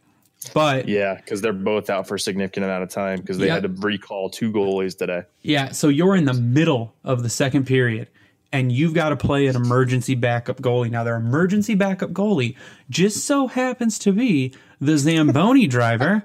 [0.55, 3.55] But Yeah, because they're both out for a significant amount of time because they Yeah.
[3.55, 5.25] had to recall two goalies today.
[5.43, 8.09] Yeah, so you're in the middle of the second period
[8.53, 10.91] and you've got to play an emergency backup goalie.
[10.91, 12.57] Now, their emergency backup goalie
[12.91, 16.23] just so happens to be the Zamboni driver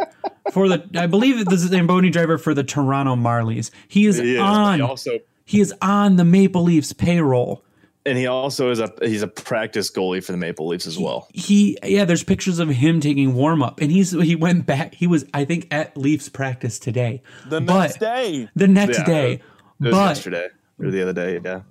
[0.52, 3.72] for the, I believe the Zamboni driver for the Toronto Marlies.
[3.88, 4.40] He is He is.
[4.42, 7.64] on, He also he is on the Maple Leafs payroll.
[8.06, 11.28] and he also is a he's a practice goalie for the Maple Leafs as well.
[11.34, 15.08] He, yeah, there's pictures of him taking warm up and he's, he went back, he
[15.08, 17.22] was, I think, at Leafs practice today.
[17.50, 18.48] The But- next day.
[18.56, 19.32] The next Yeah, day.
[19.34, 19.42] It
[19.82, 20.48] was but, yesterday
[20.80, 21.40] or the other day.
[21.44, 21.62] Yeah,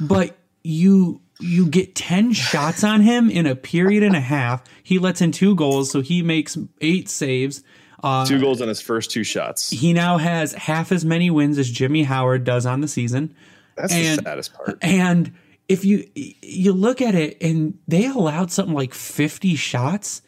[0.00, 4.98] but you you get 10 shots on him in a period and a half he
[4.98, 7.62] lets in two goals so he makes eight saves
[8.02, 9.68] uh, two goals on his first two shots.
[9.70, 13.32] he now has half as many wins as jimmy howard does on the season
[13.76, 14.78] That's and- the saddest part.
[14.82, 15.30] and
[15.68, 20.22] if you you look at it and they allowed something like 50 shots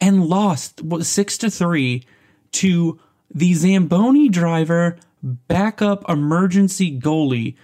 [0.00, 2.04] and lost what, 6 to 3
[2.52, 3.00] to
[3.34, 7.56] the Zamboni driver backup emergency goalie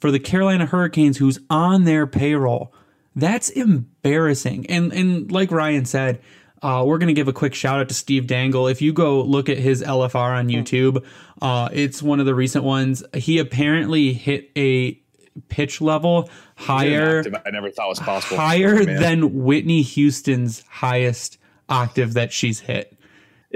[0.00, 2.72] for the Carolina Hurricanes who's on their payroll.
[3.14, 4.66] That's embarrassing.
[4.66, 6.20] And and like Ryan said,
[6.62, 8.66] uh, we're going to give a quick shout out to Steve Dangle.
[8.68, 11.04] If you go look at his LFR on YouTube,
[11.40, 13.02] uh, it's one of the recent ones.
[13.14, 15.00] He apparently hit a
[15.48, 18.38] pitch level higher I never thought was possible.
[18.38, 19.00] higher Man.
[19.00, 22.95] than Whitney Houston's highest octave that she's hit.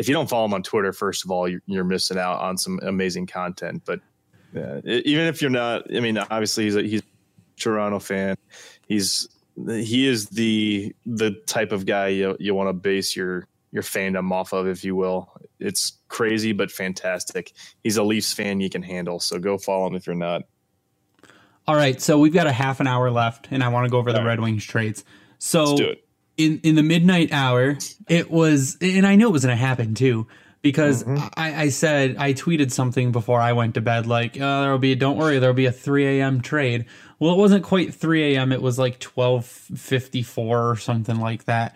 [0.00, 2.56] If you don't follow him on Twitter, first of all, you're, you're missing out on
[2.56, 3.82] some amazing content.
[3.84, 4.00] But
[4.54, 8.36] yeah, even if you're not, I mean, obviously he's a, he's a Toronto fan.
[8.88, 9.28] He's
[9.68, 14.32] he is the the type of guy you you want to base your your fandom
[14.32, 15.30] off of, if you will.
[15.58, 17.52] It's crazy but fantastic.
[17.84, 19.20] He's a Leafs fan you can handle.
[19.20, 20.44] So go follow him if you're not.
[21.66, 23.98] All right, so we've got a half an hour left, and I want to go
[23.98, 24.30] over the All right.
[24.30, 25.04] Red Wings trades.
[25.38, 26.04] So Let's do it.
[26.44, 27.76] In in the midnight hour,
[28.08, 30.26] it was, and I knew it was going to happen too,
[30.62, 31.26] because Mm-hmm.
[31.36, 34.94] I, I said I tweeted something before I went to bed, like uh, there'll be,
[34.94, 36.40] don't worry, there'll be a 3 a.m.
[36.40, 36.86] trade.
[37.18, 38.52] Well, it wasn't quite 3 a.m.
[38.52, 41.74] It was like 12:54 or something like that.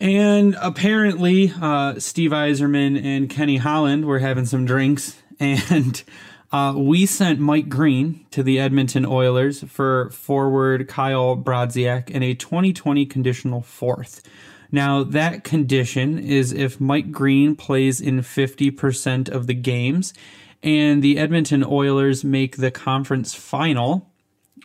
[0.00, 6.02] And apparently, uh, Steve Yzerman and Kenny Holland were having some drinks, and
[6.50, 12.34] uh, we sent Mike Green to the Edmonton Oilers for forward Kyle Brodziak and a
[12.34, 14.22] 2020 conditional fourth.
[14.70, 20.12] Now, that condition is if Mike Green plays in 50% of the games
[20.62, 24.10] and the Edmonton Oilers make the conference final,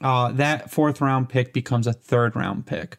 [0.01, 2.97] uh, that fourth round pick becomes a third round pick,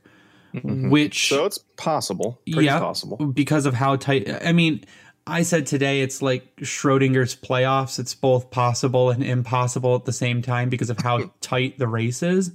[0.52, 2.40] which So it's possible.
[2.50, 3.16] Pretty yeah, possible.
[3.16, 4.28] because of how tight.
[4.44, 4.84] I mean,
[5.26, 7.98] I said today it's like Schrodinger's playoffs.
[7.98, 12.22] It's both possible and impossible at the same time because of how tight the race
[12.22, 12.52] is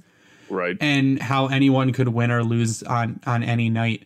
[0.48, 0.76] Right.
[0.80, 4.04] and how anyone could win or lose on on any night.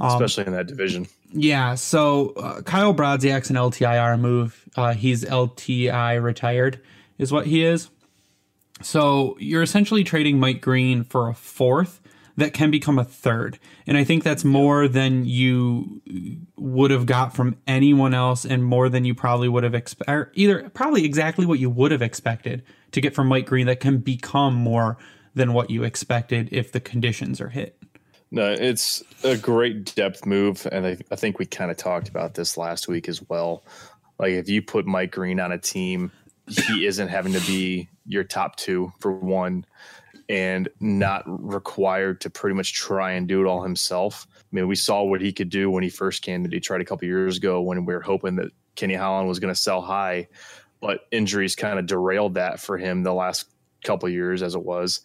[0.00, 1.06] Especially in that division.
[1.32, 4.64] Yeah, so uh, Kyle Brodziak's an LTIR move.
[4.76, 6.80] Uh, he's LTI retired,
[7.18, 7.88] is what he is.
[8.82, 12.00] So you're essentially trading Mike Green for a fourth
[12.36, 13.58] that can become a third.
[13.86, 16.02] And I think that's more than you
[16.56, 20.30] would have got from anyone else and more than you probably would have expected.
[20.34, 23.98] Either probably exactly what you would have expected to get from Mike Green that can
[23.98, 24.98] become more
[25.34, 27.78] than what you expected if the conditions are hit.
[28.30, 32.34] No, it's a great depth move, and I, I think we kind of talked about
[32.34, 33.62] this last week as well.
[34.18, 36.10] Like if you put Mike Green on a team,
[36.48, 39.64] he isn't having to be your top two for one,
[40.28, 44.26] and not required to pretty much try and do it all himself.
[44.30, 46.84] I mean, we saw what he could do when he first came to Detroit a
[46.84, 50.28] couple years ago when we were hoping that Kenny Holland was going to sell high,
[50.80, 53.48] but injuries kind of derailed that for him the last
[53.84, 55.02] couple years as it was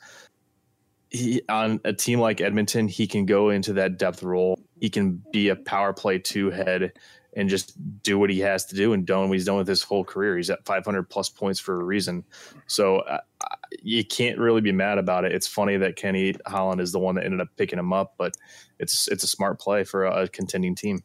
[1.09, 4.59] he on a team like Edmonton, he can go into that depth role.
[4.79, 6.93] He can be a power play two head
[7.35, 9.83] and just do what he has to do and done what he's done with his
[9.83, 10.37] whole career.
[10.37, 12.25] He's at 500 plus points for a reason.
[12.67, 13.19] So uh,
[13.81, 15.31] you can't really be mad about it.
[15.31, 18.33] It's funny that Kenny Holland is the one that ended up picking him up, but
[18.79, 21.03] it's it's a smart play for a, a contending team.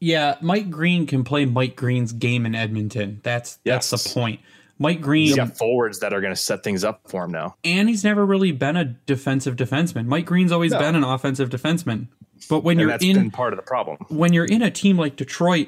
[0.00, 3.20] Yeah, Mike Green can play Mike Green's game in Edmonton.
[3.24, 4.04] That's that's Yes.
[4.04, 4.40] the point.
[4.78, 7.56] Mike Green He's got forwards that are going to set things up for him now.
[7.64, 10.06] and he's never really been a defensive defenseman.
[10.06, 10.78] Mike Green's always No.
[10.78, 12.06] been an offensive defenseman.
[12.48, 13.98] But when And you're that's in been part of the problem.
[14.08, 15.66] when you're in a team like Detroit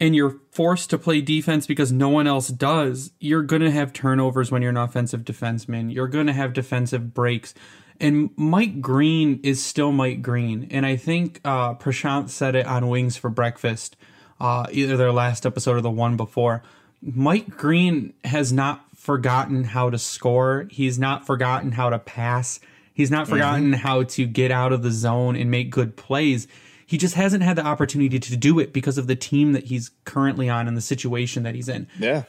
[0.00, 3.92] and you're forced to play defense because no one else does, you're going to have
[3.92, 5.92] turnovers when you're an offensive defenseman.
[5.92, 7.54] You're going to have defensive breaks.
[8.00, 10.68] And Mike Green is still Mike Green.
[10.70, 13.96] And I think uh, Prashant said it on Wings for Breakfast,
[14.40, 16.62] uh, either their last episode or the one before.
[17.02, 20.68] Mike Green has not forgotten how to score.
[20.70, 22.60] He's not forgotten how to pass.
[22.94, 23.80] He's not forgotten mm-hmm.
[23.80, 26.48] how to get out of the zone and make good plays.
[26.88, 29.90] He just hasn't had the opportunity to do it because of the team that he's
[30.06, 31.86] currently on and the situation that he's in.
[31.98, 32.22] Yeah.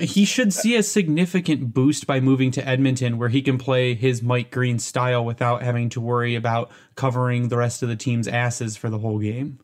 [0.00, 4.22] He should see a significant boost by moving to Edmonton where he can play his
[4.22, 8.74] Mike Green style without having to worry about covering the rest of the team's asses
[8.74, 9.58] for the whole game.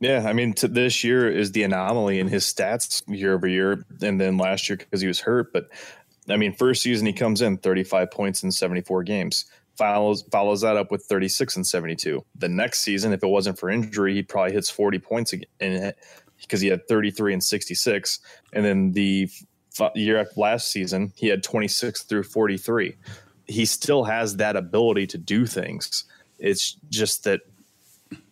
[0.00, 4.20] Yeah, I mean, this year is the anomaly in his stats year over year, and
[4.20, 5.52] then last year because he was hurt.
[5.52, 5.68] But
[6.28, 9.44] I mean, first season he comes in 35 points in 74 games.
[9.76, 12.24] Follows follows that up with 36 and 72.
[12.36, 15.94] The next season, if it wasn't for injury, he probably hits 40 points again
[16.40, 18.20] because he had 33 and 66.
[18.52, 19.30] And then the
[19.94, 22.96] year after last season, he had 26 through 43.
[23.46, 26.04] He still has that ability to do things.
[26.38, 27.40] It's just that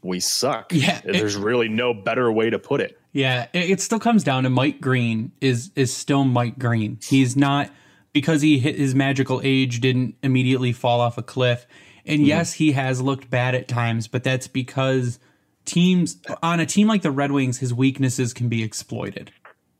[0.03, 0.73] we suck.
[0.73, 2.99] Yeah, there's really no better way to put it.
[3.13, 6.99] Yeah, it, it, still comes down to Mike Green is is still Mike Green.
[7.03, 7.71] He's not
[8.13, 11.67] because he hit his magical age didn't immediately fall off a cliff.
[12.05, 12.29] And mm-hmm.
[12.29, 15.19] yes, he has looked bad at times, but that's because
[15.65, 19.33] teams on a team like the Red Wings, his weaknesses can be exploited.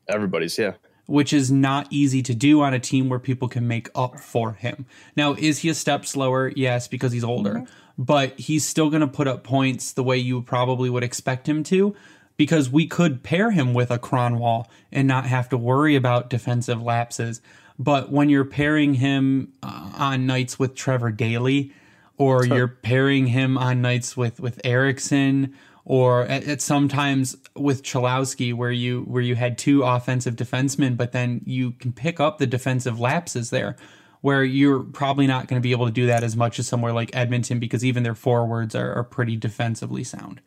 [0.07, 0.73] Everybody's, yeah.
[1.07, 4.53] Which is not easy to do on a team where people can make up for
[4.53, 4.85] him.
[5.15, 6.51] Now, is he a step slower?
[6.55, 7.55] Yes, because he's older.
[7.55, 7.73] Mm-hmm.
[7.97, 11.63] But he's still going to put up points the way you probably would expect him
[11.65, 11.95] to
[12.37, 16.81] because we could pair him with a Kronwall and not have to worry about defensive
[16.81, 17.41] lapses.
[17.81, 21.73] But when you're pairing him uh, on nights with Trevor Daley,
[22.15, 28.53] or you're pairing him on nights with with Ericsson, or at, at sometimes with Cholowski,
[28.53, 32.45] where you where you had two offensive defensemen, but then you can pick up the
[32.45, 33.75] defensive lapses there,
[34.21, 36.93] where you're probably not going to be able to do that as much as somewhere
[36.93, 40.39] like Edmonton because even their forwards are, are pretty defensively sound.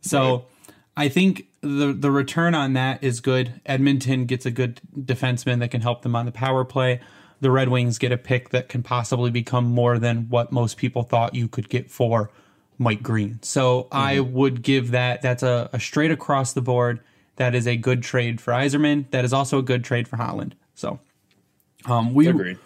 [0.00, 0.32] So.
[0.32, 0.44] Right
[1.00, 3.58] I think the the return on that is good.
[3.64, 7.00] Edmonton gets a good defenseman that can help them on the power play.
[7.40, 11.02] The Red Wings get a pick that can possibly become more than what most people
[11.02, 12.30] thought you could get for
[12.76, 13.38] Mike Green.
[13.40, 13.96] So mm-hmm.
[13.96, 17.00] I would give that that's a, a, straight across the board.
[17.36, 19.10] That is a good trade for Yzerman.
[19.10, 20.54] That is also a good trade for Holland.
[20.74, 21.00] So
[21.86, 22.58] um, we Agreed.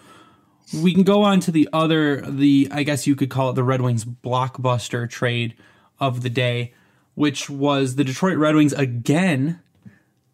[0.83, 3.63] we can go on to the other the I guess you could call it the
[3.63, 5.53] Red Wings blockbuster trade
[6.01, 6.73] of the day
[7.15, 9.59] which was the Detroit Red Wings again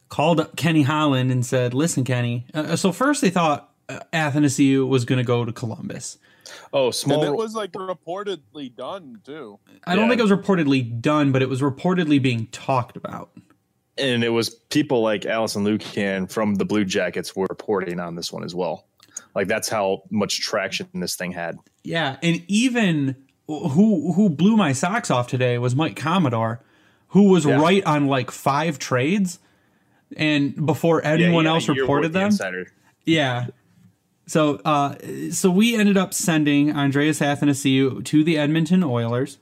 [0.10, 4.88] called up Kenny Holland and said, "Listen, Kenny." Uh, so first they thought uh, Athanasiou
[4.88, 6.17] was going to go to Columbus.
[6.74, 7.24] Oh, small.
[7.24, 9.60] And it was like reportedly done too.
[9.86, 13.32] I don't think it was reportedly done, but it was reportedly being talked about.
[13.98, 18.32] And it was people like Alison Lukan from the Blue Jackets were reporting on this
[18.32, 18.86] one as well.
[19.36, 21.58] Like that's how much traction this thing had.
[21.84, 23.15] Yeah, and even
[23.48, 26.62] who who blew my socks off today was Mike Commodore
[27.12, 27.60] who was yeah.
[27.60, 29.39] right on like five trades,
[30.15, 32.32] and before anyone yeah, yeah, else reported them.
[32.32, 32.65] The
[33.06, 33.47] yeah.
[34.28, 34.95] So, uh,
[35.32, 39.39] so we ended up sending Andreas Athanasiou to the Edmonton Oilers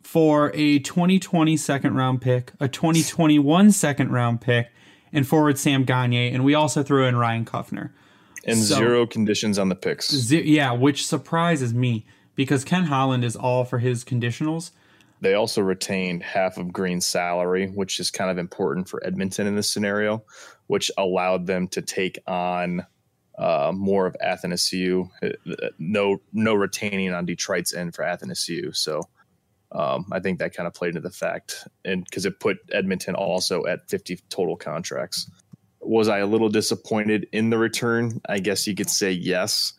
[0.00, 4.70] for a 2020 second round pick, a 2021 second round pick,
[5.12, 7.90] and forward Sam Gagner, and we also threw in Ryan Kuffner.
[8.46, 10.10] And so, zero conditions on the picks.
[10.10, 14.70] Ze- yeah, which surprises me because Ken Holland is all for his conditionals.
[15.22, 19.54] They also retained half of Green's salary, which is kind of important for Edmonton in
[19.54, 20.24] this scenario,
[20.66, 22.84] which allowed them to take on
[23.38, 25.08] uh, more of Athanasiou.
[25.78, 28.74] No, no retaining on Detroit's end for Athanasiou.
[28.74, 29.02] So
[29.70, 33.14] um, I think that kind of played into the fact, and because it put Edmonton
[33.14, 35.30] also at 50 total contracts.
[35.80, 38.20] Was I a little disappointed in the return?
[38.28, 39.74] I guess you could say yes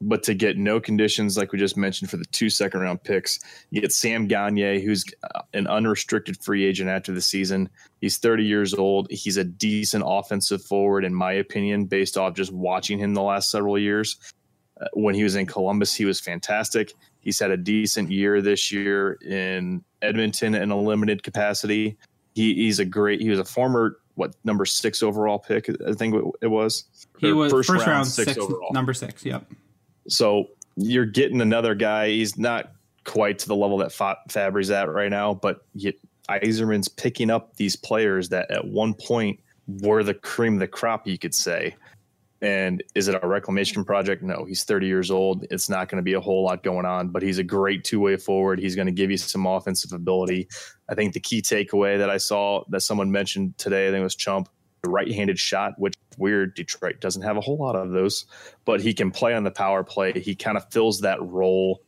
[0.00, 3.38] but to get no conditions, like we just mentioned, for the two second round picks,
[3.70, 7.68] you get Sam Gagner, who's uh, an unrestricted free agent after the season.
[8.00, 9.08] He's 30 years old.
[9.10, 13.50] He's a decent offensive forward, in my opinion, based off just watching him the last
[13.50, 14.16] several years.
[14.80, 16.92] Uh, when he was in Columbus, he was fantastic.
[17.20, 21.96] He's had a decent year this year in Edmonton in a limited capacity.
[22.34, 23.20] He, he's a great.
[23.20, 25.68] He was a former what number six overall pick?
[25.86, 26.84] I think it was.
[27.18, 28.72] He was first, first round, round six, six overall.
[28.72, 29.24] Number six.
[29.24, 29.44] Yep.
[30.08, 32.08] So you're getting another guy.
[32.08, 32.72] He's not
[33.04, 35.94] quite to the level that Fabbri's at right now, but yet
[36.28, 41.06] Yzerman's picking up these players that at one point were the cream of the crop,
[41.06, 41.74] you could say.
[42.40, 44.22] And is it a reclamation project?
[44.22, 45.44] No, he's 30 years old.
[45.50, 47.98] It's not going to be a whole lot going on, but he's a great two
[47.98, 48.60] way forward.
[48.60, 50.48] He's going to give you some offensive ability.
[50.88, 54.04] I think the key takeaway that I saw that someone mentioned today, I think it
[54.04, 54.48] was Chump,
[54.86, 58.26] right-handed shot, which weird Detroit doesn't have a whole lot of those,
[58.64, 60.12] but he can play on the power play.
[60.12, 61.82] He kind of fills that role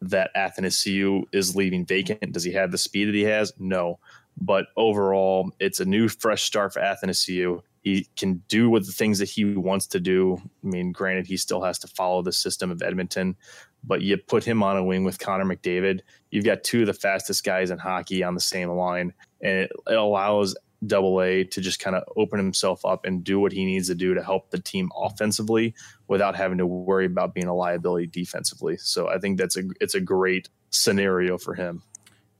[0.00, 2.32] that Athanasiou is leaving vacant.
[2.32, 3.52] Does he have the speed that he has?
[3.58, 3.98] No.
[4.36, 7.62] But overall, it's a new, fresh start for Athanasiou.
[7.82, 10.38] He can do what the things that he wants to do.
[10.64, 13.36] I mean, granted, he still has to follow the system of Edmonton,
[13.84, 16.00] but you put him on a wing with Connor McDavid.
[16.30, 19.72] You've got two of the fastest guys in hockey on the same line, and it,
[19.86, 20.56] it allows
[20.86, 23.94] Double A to just kind of open himself up and do what he needs to
[23.94, 25.74] do to help the team offensively
[26.08, 28.76] without having to worry about being a liability defensively.
[28.76, 31.82] So I think that's a it's a great scenario for him.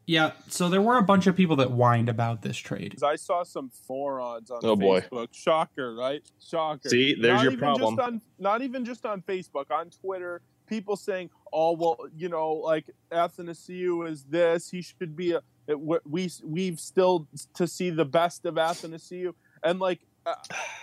[0.07, 3.03] Yeah, so there were a bunch of people that whined about this trade.
[3.03, 5.01] I saw some forums on Oh, boy.
[5.01, 5.29] Facebook.
[5.33, 6.21] Shocker, right?
[6.47, 6.91] Shocker.
[6.91, 7.97] See, there's not your problem.
[7.97, 12.53] Just on, not even just on Facebook, on Twitter, people saying, "Oh, well, you know,
[12.53, 14.71] like Athanasiou is this.
[14.71, 15.43] He should be a.
[15.67, 20.35] It, we we've still to see the best of Athanasiou." And like, uh,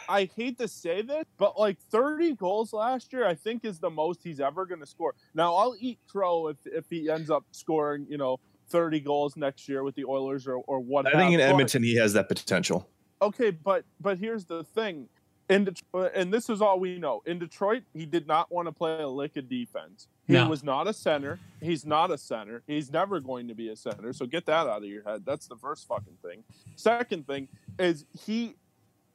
[0.09, 3.89] I hate to say this, but like 30 goals last year, I think is the
[3.89, 5.13] most he's ever going to score.
[5.35, 8.39] Now, I'll eat crow if if he ends up scoring, you know.
[8.69, 11.97] 30 goals next year with the Oilers or, or what I think in Edmonton he
[11.97, 12.87] has that potential.
[13.21, 15.09] okay, but but here's the thing.
[15.49, 17.21] In Detroit, and this is all we know.
[17.25, 20.07] In Detroit, he did not want to play a lick of defense.
[20.31, 20.49] He No.
[20.49, 21.39] was not a center.
[21.61, 22.63] He's not a center.
[22.67, 24.13] He's never going to be a center.
[24.13, 25.23] So get that out of your head.
[25.25, 26.43] That's the first fucking thing.
[26.75, 28.55] Second thing is he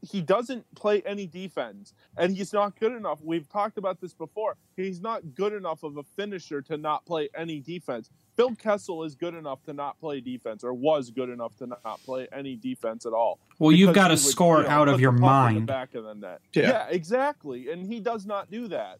[0.02, 3.18] he doesn't play any defense and he's not good enough.
[3.24, 4.56] We've talked about this before.
[4.76, 8.10] He's not good enough of a finisher to not play any defense.
[8.36, 12.00] Phil Kessel is good enough to not play defense or was good enough to not
[12.04, 13.40] play any defense at all.
[13.58, 15.66] Well, you've got to he would, score you know, out of your the the mind.
[15.66, 16.40] back of the net.
[16.52, 16.68] Yeah.
[16.68, 16.86] Yeah.
[16.90, 17.70] exactly.
[17.70, 18.98] And he does not do that.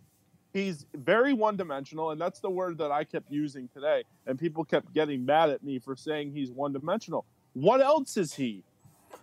[0.57, 4.05] He's very one dimensional, and that's the word that I kept using today.
[4.27, 7.27] And people kept getting mad at me for saying he's one dimensional.
[7.53, 8.63] What else is he?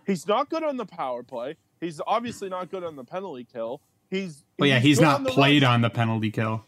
[0.06, 1.56] He's not good on the power play.
[1.80, 3.80] He's obviously not good on the penalty kill.
[4.10, 5.70] He's Well, yeah, he's good not on played rush.
[5.70, 6.64] on the penalty kill.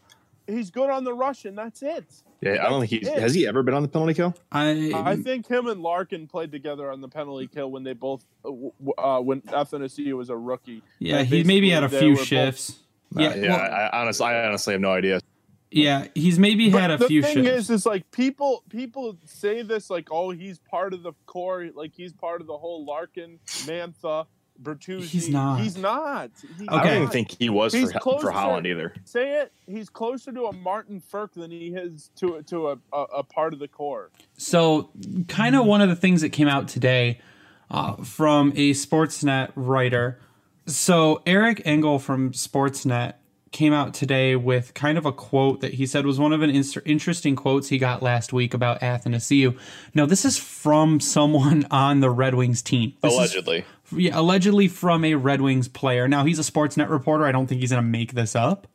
[0.49, 2.05] He's good on the rush, and that's it.
[2.41, 3.23] Yeah, I don't think he That's it.
[3.23, 4.35] has he ever been on the penalty kill.
[4.51, 8.25] I, I think him and Larkin played together on the penalty kill when they both
[8.45, 8.51] uh,
[8.99, 10.83] uh, when FNSU was a rookie.
[10.99, 12.73] yeah, he maybe had a few shifts.
[12.73, 12.83] both-
[13.15, 13.37] shifts.
[13.37, 13.57] Uh, Yeah, yeah.
[13.57, 15.21] well, I, honestly, I honestly have no idea.
[15.71, 17.65] yeah, he's maybe But had a the few thing shifts.
[17.65, 21.93] is, is like people people say this like, oh, he's part of the core, like
[21.95, 24.27] he's part of the whole Larkin, Mantha,
[24.63, 25.03] Bertuzzi.
[25.05, 25.61] He's not.
[25.61, 26.31] He's not.
[26.59, 26.97] He's I don't Okay.
[26.97, 28.27] even think he was He's for, closer.
[28.29, 28.95] for Holland either.
[29.05, 29.53] Say it.
[29.67, 33.53] He's closer to a Martin Frk than he is to to a, a, a part
[33.53, 34.11] of the core.
[34.39, 34.91] So,
[35.29, 37.21] kind of one of the things that came out today
[37.71, 40.21] uh, from a Sportsnet writer.
[40.67, 43.15] So, Eric Engel from Sportsnet
[43.53, 46.51] came out today with kind of a quote that he said was one of an
[46.51, 49.57] inter- interesting quotes he got last week about Athanasiou.
[49.95, 52.95] Now, this is from someone on the Red Wings team.
[53.03, 53.65] This is- Allegedly.
[53.93, 56.09] yeah, allegedly from a Red Wings player.
[56.09, 57.25] Now, he's a Sportsnet reporter.
[57.25, 58.67] I don't think he's going to make this up.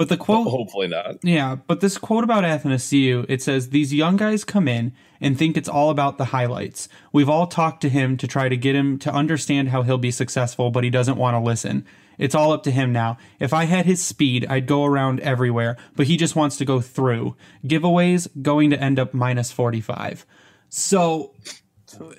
[0.00, 1.16] But the quote Hopefully not.
[1.22, 5.58] yeah, but this quote about Athanasiou, it says these young guys come in and think
[5.58, 6.88] it's all about the highlights.
[7.12, 10.10] We've all talked to him to try to get him to understand how he'll be
[10.10, 11.84] successful, but he doesn't want to listen.
[12.16, 13.18] It's all up to him now.
[13.38, 16.80] If I had his speed, I'd go around everywhere, but he just wants to go
[16.80, 17.36] through.
[17.66, 20.24] Giveaways going to end up minus 45.
[20.70, 21.34] So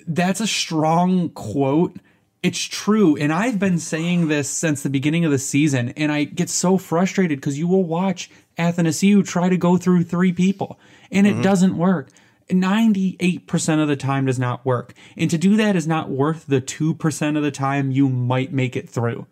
[0.05, 1.97] that's a strong quote.
[2.43, 3.15] It's true.
[3.17, 5.89] And I've been saying this since the beginning of the season.
[5.89, 10.33] And I get so frustrated because you will watch Athanasiou try to go through three
[10.33, 10.79] people
[11.11, 11.41] and it mm-hmm.
[11.43, 12.09] doesn't work.
[12.49, 14.93] 98% of the time does not work.
[15.15, 18.75] And to do that is not worth the 2% of the time you might make
[18.75, 19.27] it through.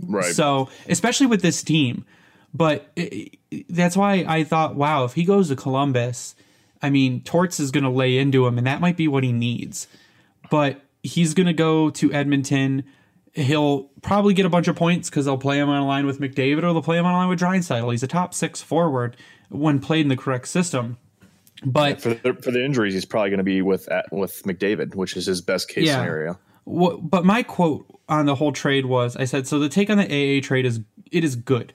[0.00, 0.34] Right.
[0.34, 2.04] So, especially with this team.
[2.52, 6.34] But i i- that's why I thought, wow, if he goes to Columbus,
[6.82, 9.32] I mean, Torts is going to lay into him, and that might be what he
[9.32, 9.86] needs.
[10.50, 12.84] But he's going to go to Edmonton.
[13.32, 16.20] He'll probably get a bunch of points because they'll play him on a line with
[16.20, 17.90] McDavid or they'll play him on a line with Draisaitl.
[17.90, 19.16] He's a top six forward
[19.48, 20.98] when played in the correct system.
[21.64, 25.16] But for the, for the injuries, he's probably going to be with with McDavid, which
[25.16, 25.96] is his best case Yeah.
[25.98, 26.38] scenario.
[26.64, 29.98] What, but my quote on the whole trade was I said so the take on
[29.98, 30.80] the AA trade is
[31.10, 31.74] it is good.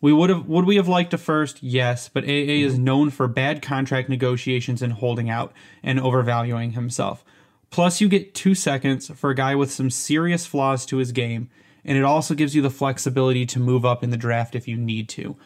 [0.00, 1.62] We would have would we have liked a first?
[1.62, 2.84] Yes, but AA is mm-hmm.
[2.84, 5.52] known for bad contract negotiations and holding out
[5.82, 7.24] and overvaluing himself.
[7.72, 11.50] Plus you get 2 seconds for a guy with some serious flaws to his game
[11.84, 14.76] and it also gives you the flexibility to move up in the draft if you
[14.76, 15.36] need to.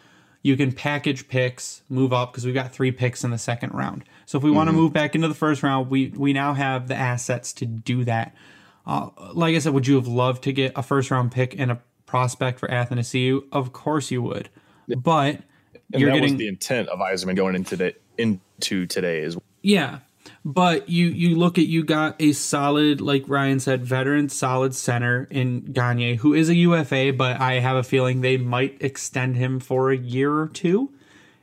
[0.43, 4.05] You can package picks, move up because we've got 3 picks in the second round.
[4.27, 6.89] So if we want to move back into the first round, we we now have
[6.89, 8.35] the assets to do that.
[8.87, 11.72] Uh, like I said, would you have loved to get a first round pick and
[11.72, 13.45] a prospect for Athanasiou?
[13.51, 14.49] Of course you would.
[14.89, 15.41] But
[15.93, 19.37] And you're that getting was the intent of Yzerman going into the, into today is
[19.62, 19.99] yeah.
[20.45, 25.27] But you you look at you got a solid, like Ryan said, veteran solid center
[25.31, 29.61] in Gagner, who is a UFA, but I have a feeling they might extend him
[29.61, 30.91] for a year or two.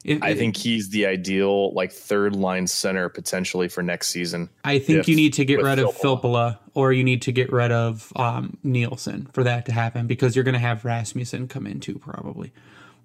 [0.03, 4.49] If, I think he's the ideal like third line center potentially for next season.
[4.63, 6.21] I think if- you need to get rid of Filppula.
[6.21, 10.35] Filppula or you need to get rid of um, Nielsen for that to happen because
[10.35, 12.51] you're going to have Rasmussen come in too probably.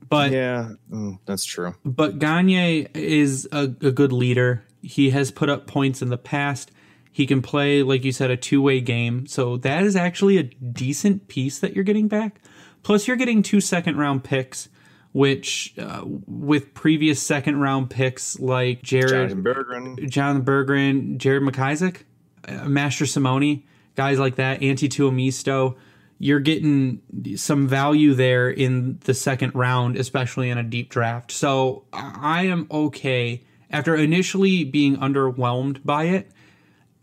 [0.09, 1.75] But Yeah, mm, that's true.
[1.85, 4.65] but Gagner is a, a good leader.
[4.83, 6.71] He has put up points in the past.
[7.11, 9.27] He can play, like you said, a two way game.
[9.27, 12.41] So that is actually a decent piece that you're getting back.
[12.85, 14.69] Plus, you're getting two second round picks,
[15.13, 20.09] which uh, with previous second round picks like Jared Jonathan Berggren.
[20.09, 22.03] Jonathan Berggren, Jared McIsaac,
[22.47, 23.65] uh, Mastrosimone,
[23.97, 25.75] guys like that, Antti Tuomisto,
[26.19, 27.01] you're getting
[27.37, 31.31] some value there in the second round, especially in a deep draft.
[31.31, 36.31] So I am okay after initially being underwhelmed by it.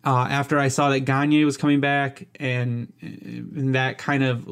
[0.03, 4.47] Uh, after I saw that Gagner was coming back and, and that kind of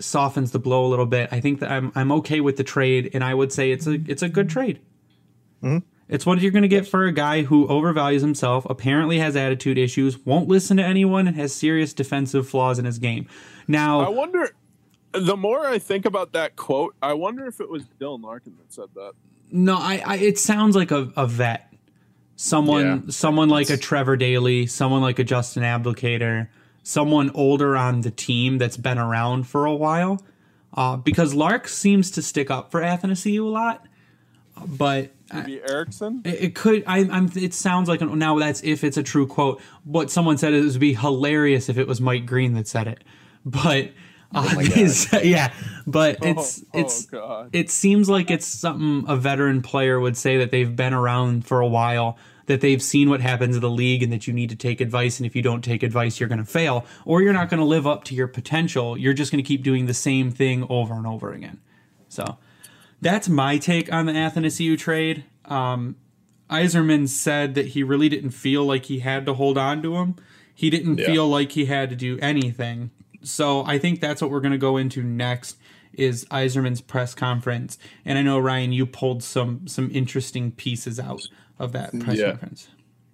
[0.00, 3.10] softens the blow a little bit, I think that I'm I'm okay with the trade,
[3.14, 4.80] and I would say it's a it's a good trade.
[6.12, 9.78] It's what you're going to get for a guy who overvalues himself, apparently has attitude
[9.78, 13.26] issues, won't listen to anyone, and has serious defensive flaws in his game.
[13.66, 14.50] Now, I wonder.
[15.12, 18.72] The more I think about that quote, I wonder if it was Dylan Larkin that
[18.72, 19.12] said that.
[19.50, 21.72] no, I, I it sounds like a, a vet,
[22.36, 23.00] someone, Yeah.
[23.10, 26.48] someone like a Trevor Daley, someone like a Justin Abdelkader,
[26.82, 30.22] someone older on the team that's been around for a while.
[30.74, 33.86] Uh, because Lark seems to stick up for Athanasiou a lot,
[34.66, 36.22] but Maybe Ericsson.
[36.24, 36.84] It, it could.
[36.86, 37.30] I, I'm.
[37.34, 39.60] It sounds like an, now that's if it's a true quote.
[39.84, 43.02] What someone said it would be hilarious if it was Mike Green that said it,
[43.44, 43.90] but
[44.34, 45.52] uh, it's- yeah.
[45.86, 47.50] But it's oh, it's oh god.
[47.52, 51.60] it seems like it's something a veteran player would say that they've been around for
[51.60, 52.16] a while,
[52.46, 55.18] that they've seen what happens in the league, and that you need to take advice.
[55.18, 57.66] And if you don't take advice, you're going to fail, or you're not going to
[57.66, 58.96] live up to your potential.
[58.96, 61.60] You're just going to keep doing the same thing over and over again.
[62.08, 62.38] So
[63.02, 65.24] that's my take on the Athanasiou trade.
[65.44, 65.96] Um,
[66.48, 70.16] Yzerman said that he really didn't feel like he had to hold on to him.
[70.54, 71.06] He didn't Yeah.
[71.06, 72.90] feel like he had to do anything.
[73.22, 75.56] So I think that's what we're going to go into next
[75.92, 77.78] is Yzerman's press conference.
[78.04, 81.22] And I know Ryan, you pulled some some interesting pieces out
[81.58, 82.30] of that press Yeah.
[82.30, 82.68] conference.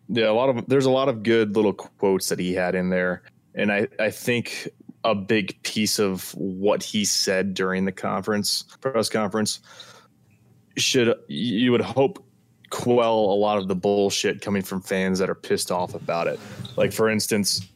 [0.09, 2.89] Yeah, a lot of there's a lot of good little quotes that he had in
[2.91, 3.22] there,
[3.55, 4.68] and I I think
[5.05, 9.61] a big piece of what he said during the conference press conference
[10.76, 12.24] should you would hope
[12.70, 16.38] quell a lot of the bullshit coming from fans that are pissed off about it.
[16.76, 17.66] Like for instance,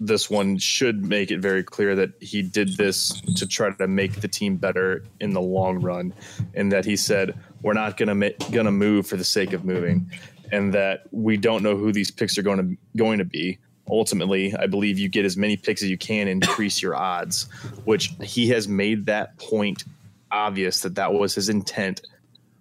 [0.00, 4.20] this one should make it very clear that he did this to try to make
[4.20, 6.14] the team better in the long run,
[6.54, 10.10] and that he said we're not gonna ma- gonna move for the sake of moving,
[10.50, 13.58] and that we don't know who these picks are going to going to be.
[13.90, 17.48] Ultimately, I believe you get as many picks as you can, increase your odds.
[17.84, 19.84] Which he has made that point
[20.30, 22.02] obvious that that was his intent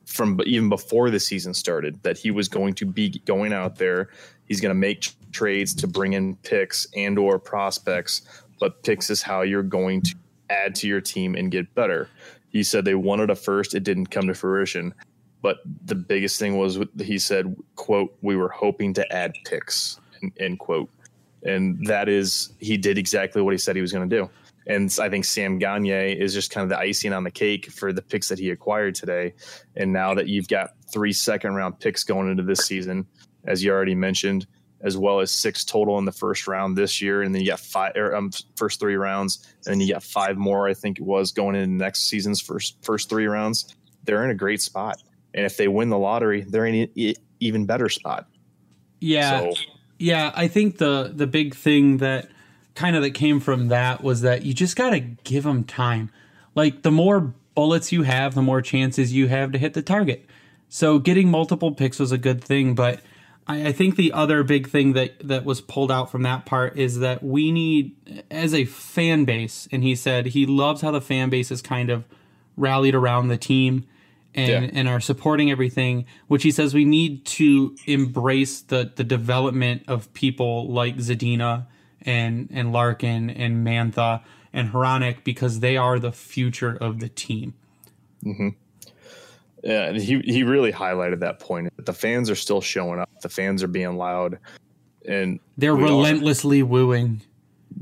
[0.06, 4.10] from even before the season started that he was going to be going out there
[4.46, 8.24] he's going to make tr- trades to bring in picks and or prospects
[8.60, 10.16] but picks is how you're going to
[10.50, 12.10] add to your team and get better
[12.50, 14.94] he said they wanted a first it didn't come to fruition
[15.44, 20.00] but the biggest thing was he said quote we were hoping to add picks
[20.40, 20.90] end quote
[21.44, 24.30] and that is he did exactly what he said he was going to do
[24.70, 27.92] and I think Sam Gagner is just kind of the icing on the cake for
[27.92, 29.34] the picks that he acquired today.
[29.76, 33.08] And now that you've got three second round picks going into this season,
[33.46, 34.46] as you already mentioned,
[34.82, 37.60] as well as six total in the first round this year, and then you got
[37.60, 40.68] five or um, first three rounds, and then you got five more.
[40.68, 43.76] I think it was going into next season's first first three rounds.
[44.04, 45.02] They're in a great spot,
[45.34, 48.28] and if they win the lottery, they're in an even better spot.
[49.02, 49.40] Yeah.
[49.40, 49.54] So
[50.00, 52.30] Yeah, I think the the big thing that
[52.74, 56.10] kind of that came from that was that you just got to give them time.
[56.56, 60.26] Like the more bullets you have, the more chances you have to hit the target.
[60.70, 63.02] So getting multiple picks was a good thing, but
[63.46, 66.78] I, I think the other big thing that that was pulled out from that part
[66.78, 67.94] is that we need
[68.32, 71.90] as a fan base, and he said he loves how the fan base is kind
[71.90, 72.06] of
[72.56, 73.86] rallied around the team
[74.36, 74.70] and Yeah.
[74.74, 80.12] and are supporting everything which he says we need to embrace the the development of
[80.14, 81.66] people like Zadina
[82.04, 84.22] and and Larkin and Mantha
[84.54, 87.54] and Hronek because they are the future of the team.
[88.26, 88.50] Mm-hmm.
[89.64, 91.74] Yeah, and he he really highlighted that point.
[91.86, 93.10] The fans are still showing up.
[93.22, 94.40] The fans are being loud,
[95.08, 97.22] and They're we all- relentlessly wooing.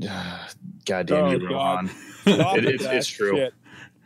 [0.86, 1.50] goddamn Oh, you, God.
[1.50, 1.90] Rohan.
[2.22, 3.36] Stop It- it's- it's true.
[3.36, 3.54] shit.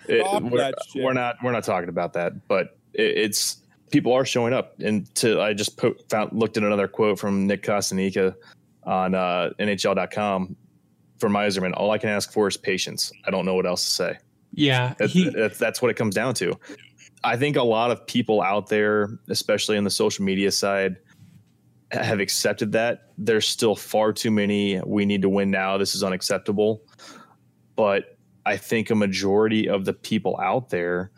[0.08, 1.02] It- we're, that shit.
[1.04, 3.58] we're not we're not talking about that, but it, it's
[3.90, 4.78] people are showing up.
[4.80, 8.34] And to I just po- found looked at another quote from Nick Cotsonika
[8.84, 10.56] on uh, NHL.com
[11.18, 11.72] for Yzerman.
[11.76, 13.12] All I can ask for is patience.
[13.26, 14.18] I don't know what else to say.
[14.54, 16.58] Yeah, That's, he that's that's what it comes down to.
[17.24, 20.96] I think a lot of people out there, especially on the social media side,
[21.92, 23.12] have accepted that.
[23.16, 24.80] There's still far too many.
[24.84, 25.78] We need to win now.
[25.78, 26.82] This is unacceptable.
[27.76, 31.10] But I think a majority of the people out there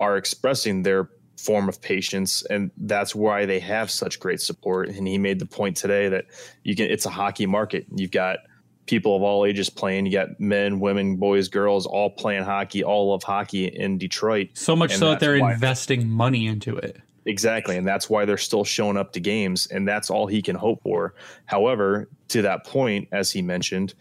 [0.00, 5.06] are expressing their form of patience and that's why they have such great support and
[5.08, 6.26] he made the point today that
[6.62, 8.38] you can it's a hockey market you've got
[8.86, 13.10] people of all ages playing you got men women boys girls all playing hockey all
[13.10, 17.76] love hockey in detroit so much and so that they're investing money into it Exactly.
[17.76, 19.66] And that's why they're still showing up to games.
[19.66, 21.14] And that's all he can hope for.
[21.46, 23.94] However, to that point, as he mentioned,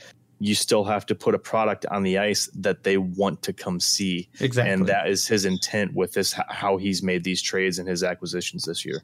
[0.43, 3.79] you still have to put a product on the ice that they want to come
[3.79, 4.27] see.
[4.41, 8.03] exactly And that is his intent with this, how he's made these trades and his
[8.03, 9.03] acquisitions this year.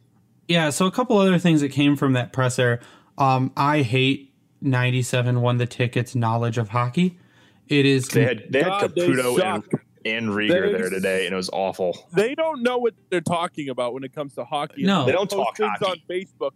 [0.50, 2.82] Yeah, so a couple other things that came from that presser.
[3.18, 7.18] Um, I hate 97 won the tickets knowledge of hockey.
[7.70, 9.82] It is They had, they had God, they Caputo and, suck.
[10.04, 12.06] and Rieger They there today, and it was awful.
[12.12, 14.84] They don't know what they're talking about when it comes to hockey.
[14.84, 15.06] No.
[15.06, 16.04] They don't post talk things hockey.
[16.10, 16.52] on Facebook.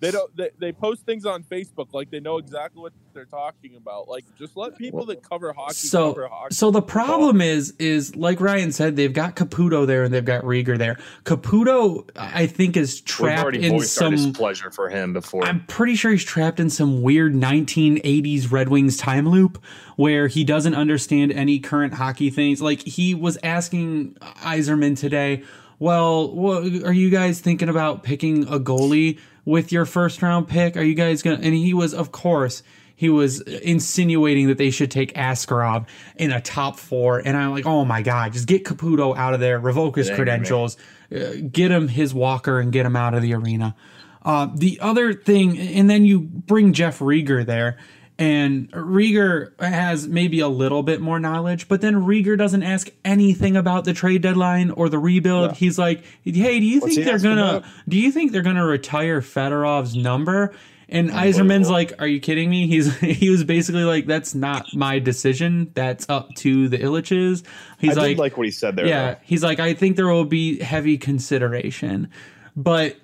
[0.00, 0.34] They don't.
[0.36, 4.08] They, they post things on Facebook like they know exactly what they're talking about.
[4.08, 6.54] Like just let people that cover hockey so cover hockey.
[6.54, 10.44] so the problem is is like Ryan said they've got Caputo there and they've got
[10.44, 10.98] Rieger there.
[11.24, 15.44] Caputo I think is trapped already in voiced our some displeasure for him before.
[15.44, 19.62] I'm pretty sure he's trapped in some weird 1980s Red Wings time loop
[19.96, 22.62] where he doesn't understand any current hockey things.
[22.62, 25.42] Like he was asking Yzerman today,
[25.80, 29.18] "Well, what, are you guys thinking about picking a goalie
[29.48, 30.76] with your first round pick?
[30.76, 32.62] Are you guys going to?" And he was, of course,
[32.98, 35.86] he was insinuating that they should take Askarov
[36.16, 37.20] in a top four.
[37.20, 40.76] And I'm like, oh my God, just get Caputo out of there, revoke his credentials,
[41.14, 43.76] uh, get him his walker, and get him out of the arena.
[44.24, 47.78] Uh, the other thing, and then you bring Jeff Rieger there,
[48.18, 53.56] and Rieger has maybe a little bit more knowledge, but then Rieger doesn't ask anything
[53.56, 55.56] about the trade deadline or the rebuild.
[55.56, 57.58] He's like, "Hey, do you What's think they're gonna?
[57.58, 57.64] about?
[57.88, 60.52] Do you think they're gonna retire Fedorov's number?"
[60.90, 64.98] And Yzerman's like, "Are you kidding me?" He's he was basically like, "That's not my
[64.98, 65.70] decision.
[65.74, 67.44] That's up to the Ilitches."
[67.78, 68.86] He's I like, did like what he said there.
[68.86, 69.20] yeah, though.
[69.22, 72.08] he's like, I think there will be heavy consideration,
[72.56, 72.96] but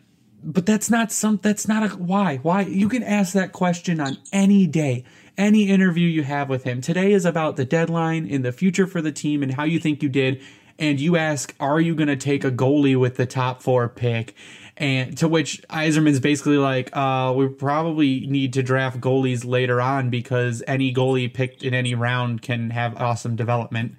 [0.44, 2.62] but that's not some that's not a why why?
[2.62, 5.04] You can ask that question on any day
[5.36, 6.80] any interview you have with him.
[6.80, 10.02] Today is about the deadline in the future for the team and how you think
[10.02, 10.40] you did.
[10.78, 14.34] And you ask are you going to take a goalie with the top four pick?
[14.76, 20.10] And to which Yzerman's basically like uh we probably need to draft goalies later on
[20.10, 23.94] because any goalie picked in any round can have awesome development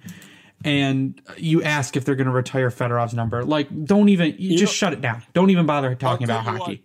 [0.66, 3.44] and you ask if they're going to retire Fedorov's number.
[3.44, 5.22] Like, don't even you just know- shut it down.
[5.32, 6.82] Don't even bother talking about hockey.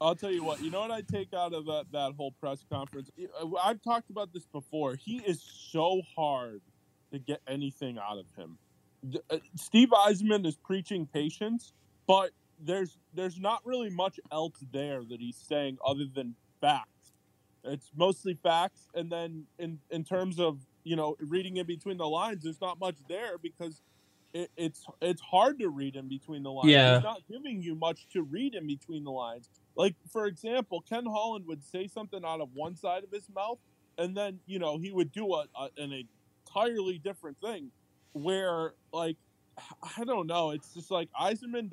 [0.00, 0.62] I'll tell you what.
[0.62, 3.10] You know what I take out of that that whole press conference?
[3.62, 4.94] I've talked about this before.
[4.94, 6.62] He is so hard
[7.12, 8.56] to get anything out of him.
[9.30, 11.74] Uh, Steve Yzerman is preaching patience,
[12.06, 17.12] but there's there's not really much else there that he's saying other than facts.
[17.64, 22.08] It's mostly facts, and then in in terms of you know reading in between the
[22.08, 23.82] lines, there's not much there because
[24.32, 26.68] it, it's it's hard to read in between the lines.
[26.68, 26.96] Yeah.
[26.96, 29.48] He's not giving you much to read in between the lines.
[29.76, 33.58] Like for example, Ken Holland would say something out of one side of his mouth,
[33.98, 36.04] and then you know he would do a, a an
[36.46, 37.70] entirely different thing.
[38.12, 39.16] Where like
[39.98, 41.72] I don't know, it's just like Yzerman.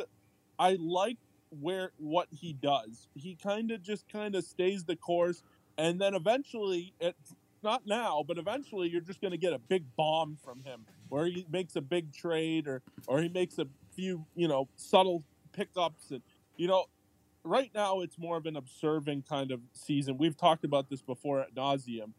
[0.60, 1.18] I like
[1.50, 3.08] where what he does.
[3.16, 5.44] He kind of just kind of stays the course,
[5.78, 9.84] and then eventually, it's not now, but eventually, you're just going to get a big
[9.96, 14.26] bomb from him, where he makes a big trade, or or he makes a few
[14.36, 16.22] you know subtle pickups, and
[16.56, 16.86] you know.
[17.44, 20.18] Right now, it's more of an observing kind of season.
[20.18, 22.12] We've talked about this before at nauseum.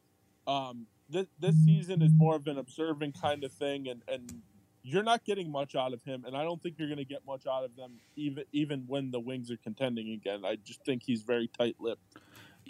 [0.46, 4.40] Um, this, this season is more of an observing kind of thing, and, and
[4.82, 7.26] you're not getting much out of him, and I don't think you're going to get
[7.26, 10.46] much out of them even even when the Wings are contending again.
[10.46, 12.16] I just think he's very tight-lipped.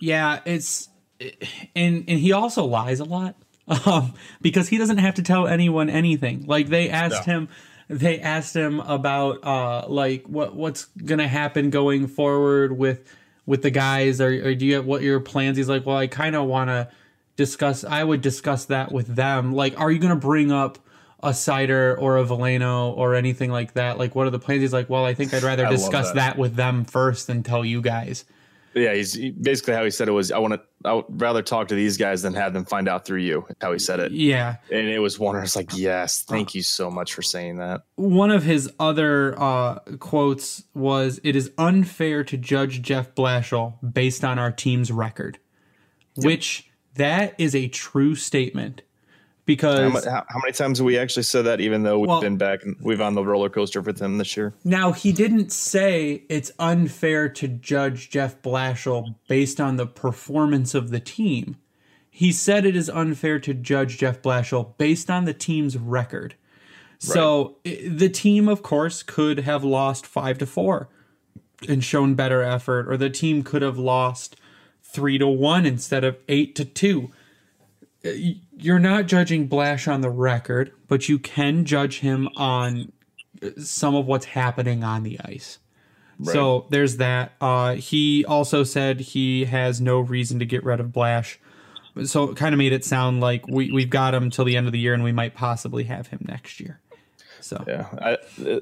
[0.01, 0.89] Yeah, it's
[1.75, 3.37] and and he also lies a lot
[3.87, 6.45] um, because he doesn't have to tell anyone anything.
[6.47, 7.33] Like they asked No.
[7.35, 7.49] him,
[7.89, 13.12] they asked him about uh like what what's gonna happen going forward with
[13.47, 15.57] with the guys or, or do you have what your plans?
[15.57, 16.89] He's like, well, I kind of want to
[17.37, 17.83] discuss.
[17.85, 19.53] I would discuss that with them.
[19.55, 20.79] Like, are you gonna bring up?
[21.21, 23.99] A Seider or a Veleno or anything like that.
[23.99, 24.61] Like, what are the plans?
[24.61, 26.14] He's like, well, I think I'd rather I discuss that.
[26.14, 28.25] that with them first than tell you guys.
[28.75, 30.31] Yeah, he's he, basically how he said it was.
[30.31, 30.61] I want to.
[30.85, 33.47] I would rather talk to these guys than have them find out through you.
[33.61, 35.35] How he said it, Yeah, and it was one.
[35.35, 37.83] where It's like, yes, thank you so much for saying that.
[37.97, 44.25] one of his other uh, quotes was, "It is unfair to judge Jeff Blashill based
[44.25, 45.39] on our team's record,"
[46.16, 48.83] which that is a true statement
[49.49, 51.59] because how, how, many times have we actually said that?
[51.61, 54.36] Even though we've Well- been back and we've on the roller coaster with him this
[54.36, 54.53] year.
[54.62, 60.90] Now, he didn't say it's unfair to judge Jeff Blashill based on the performance of
[60.90, 61.57] the team.
[62.11, 66.34] He said it is unfair to judge Jeff Blashill based on the team's record.
[66.99, 70.90] So i- the team, of course, could have lost five to four
[71.66, 74.36] and shown better effort, or the team could have lost
[74.82, 77.11] three to one instead of eight to two.
[78.05, 78.11] Uh,
[78.59, 82.93] Uh, You're not judging Blash on the record, but you can judge him on
[83.59, 85.59] some of what's happening on the ice.
[86.23, 87.33] So there's that.
[87.41, 91.39] Uh, he also said he has no reason to get rid of Blash.
[92.05, 94.67] So it kind of made it sound like we, we've got him till the end
[94.67, 96.81] of the year and we might possibly have him next year.
[97.41, 98.19] So Yeah, I,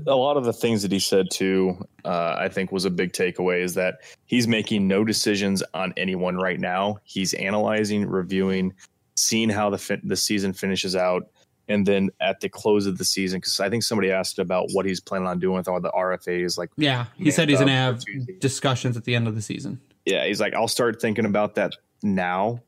[0.07, 3.13] a lot of the things that he said too, uh, I think was a big
[3.13, 6.99] takeaway is that he's making no decisions on anyone right now.
[7.05, 8.75] He's analyzing, reviewing,
[9.17, 11.29] seeing how the fin- the season finishes out,
[11.69, 14.87] and then at the close of the season, because I think somebody asked about what
[14.87, 16.57] he's planning on doing with all the RFAs.
[16.59, 18.03] Like, yeah, he said he's going to uh, have
[18.41, 19.81] discussions at the end of the season.
[20.05, 22.61] yeah, he's like, I'll start thinking about that now,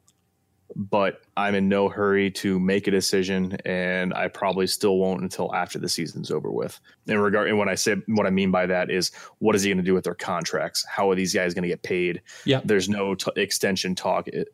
[0.75, 5.55] but I'm in no hurry to make a decision, and I probably still won't until
[5.55, 6.79] after the season's over with.
[7.07, 9.71] In regard, and when I say what I mean by that is, what is he
[9.71, 10.85] going to do with their contracts?
[10.89, 12.21] How are these guys going to get paid?
[12.45, 12.61] Yeah.
[12.65, 14.45] there's no t- extension talk i-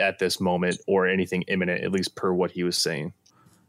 [0.00, 3.12] at this moment or anything imminent, at least per what he was saying.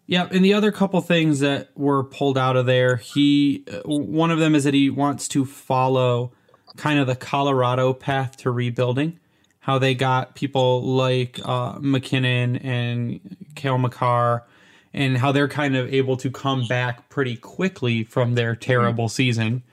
[0.08, 4.32] Yeah, and the other couple things that were pulled out of there, he uh, one
[4.32, 6.32] of them is that he wants to follow
[6.78, 9.20] kind of the Colorado path to rebuilding.
[9.60, 14.46] How they got people like uh, MacKinnon and Cale Makar,
[14.94, 19.64] and how they're kind of able to come back pretty quickly from their terrible season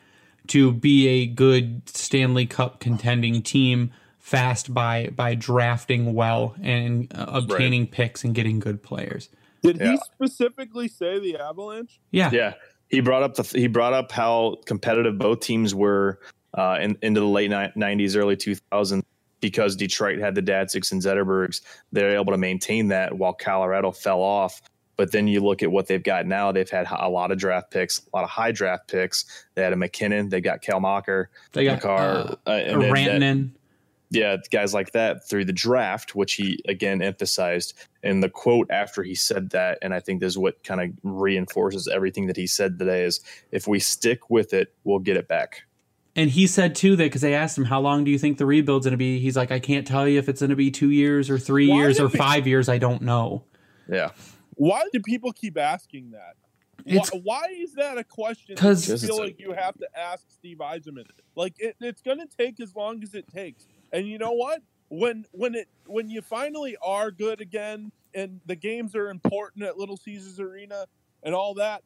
[0.49, 3.93] to be a good Stanley Cup contending team
[4.29, 9.29] fast by by drafting well and uh, obtaining picks and getting good players.
[9.63, 9.91] Did Yeah.
[9.93, 12.01] he specifically say the Avalanche?
[12.11, 12.55] Yeah, Yeah,
[12.89, 16.21] he brought up the he brought up how competitive both teams were
[16.55, 19.03] uh, in, into the late '90s, early 2000s
[19.41, 21.61] because Detroit had the Datsyuks and Zetterbergs.
[21.93, 24.63] They're able to maintain that while Colorado fell off.
[24.97, 26.51] But then you look at what they've got now.
[26.51, 29.45] They've had a lot of draft picks, a lot of high draft picks.
[29.55, 30.31] They had a MacKinnon.
[30.31, 33.51] They got Kelmacher, They got Makar, uh, uh, and that- Rantanen.
[34.15, 37.75] Yeah, guys like that through the draft, which he again emphasized.
[38.03, 40.91] And the quote after he said that, and I think this is what kind of
[41.03, 45.27] reinforces everything that he said today is if we stick with it, we'll get it
[45.29, 45.63] back.
[46.17, 48.47] And he said too that because they asked him, "How long do you think the
[48.47, 50.71] rebuild's going to be?" He's like, "I can't tell you if it's going to be
[50.71, 52.69] two years or three Why years or did they- five years.
[52.69, 53.45] I don't know."
[53.91, 54.11] Yeah.
[54.55, 56.37] Why do people keep asking that?
[56.87, 58.55] It's why, why is that a question?
[58.55, 61.07] that 'Cause- you Because feel like you have to ask Steve Yzerman.
[61.35, 63.67] Like it, it's going to take as long as it takes.
[63.93, 64.61] And you know what?
[64.89, 69.77] When when it when you finally are good again, and the games are important at
[69.77, 70.87] Little Caesars Arena
[71.23, 71.83] and all that,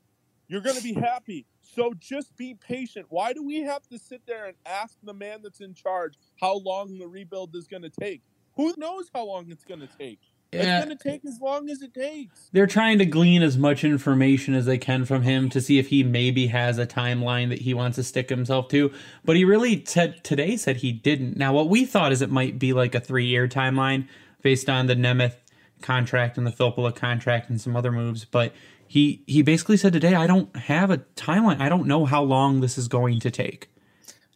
[0.49, 1.47] you're going to be happy.
[1.63, 3.07] So just be patient.
[3.09, 6.57] Why do we have to sit there and ask the man that's in charge how
[6.57, 8.23] long the rebuild is going to take?
[8.57, 10.21] Who knows how long it's going to take?
[10.53, 10.79] Yeah.
[10.79, 12.49] It's going to take as long as it takes.
[12.53, 15.89] they're trying to glean as much information as they can from him to see if
[15.89, 18.91] he maybe has a timeline that he wants to stick himself to.
[19.25, 21.37] But he really said today said he didn't.
[21.37, 24.09] Now what we thought is it might be like a three year timeline
[24.41, 25.35] based on the Nemeth
[25.83, 28.55] contract and the Filppula contract and some other moves, but
[28.87, 31.61] he he basically said today I don't have a timeline.
[31.61, 33.69] I don't know how long this is going to take.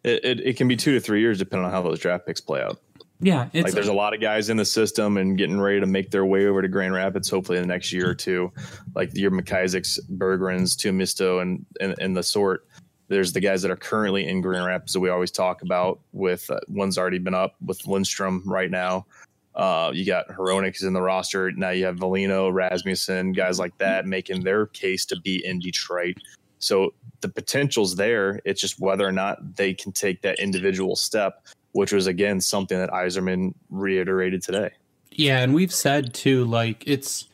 [0.05, 2.41] It, it, it can be two to three years depending on how those draft picks
[2.41, 2.81] play out.
[3.23, 5.87] Yeah, it's like there's a lot of guys in the system and getting ready to
[5.87, 8.53] make their way over to Grand Rapids hopefully in the next year or two.
[8.97, 12.67] Like your McIsaacs, Berggrens, Tuomisto, and, and and the sort.
[13.07, 16.01] There's the guys that are currently in Grand Rapids that we always talk about.
[16.13, 19.07] With uh, one's already been up with Lindstrom right now.
[19.55, 21.71] Uh, you got Hronek is in the roster now.
[21.71, 26.17] You have Veleno, Rasmussen, guys like that making their case to be in Detroit.
[26.59, 28.41] So the potential's there.
[28.45, 32.79] It's just whether or not they can take that individual step which was again something
[32.79, 34.71] that Yzerman reiterated today.
[35.11, 37.29] Yeah, and we've said too, like it's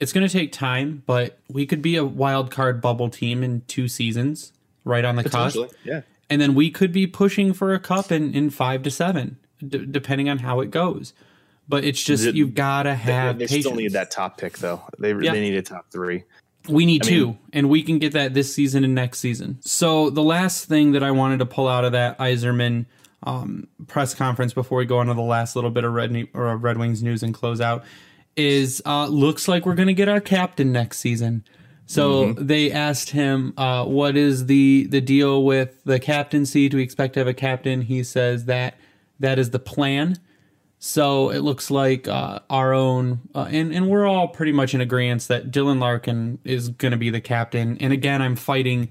[0.00, 3.62] it's going to take time, but we could be a wild card bubble team in
[3.66, 4.52] two seasons,
[4.84, 6.02] right on the cusp, yeah.
[6.28, 9.86] and then we could be pushing for a cup in in five to seven, d-
[9.90, 11.12] depending on how it goes.
[11.68, 13.64] But it's just It- you've got to have they patience.
[13.64, 14.82] still need that top pick though.
[14.98, 15.32] They Yeah.
[15.32, 16.24] they need a top three.
[16.68, 19.58] We need I mean- two, and we can get that this season and next season.
[19.62, 22.86] So the last thing that I wanted to pull out of that Yzerman
[23.24, 26.56] um, press conference before we go into the last little bit of Red Ne- or
[26.56, 27.84] Red Wings news and close out
[28.36, 31.44] is uh, looks like we're going to get our captain next season.
[31.86, 36.68] So they asked him, uh, "What is the the deal with the captaincy?
[36.68, 38.78] Do we expect to have a captain?" He says that
[39.20, 40.18] that is the plan.
[40.78, 44.80] So it looks like uh, our own, uh, and and we're all pretty much in
[44.80, 47.76] agreement that Dylan Larkin is going to be the captain.
[47.78, 48.90] And again, I'm fighting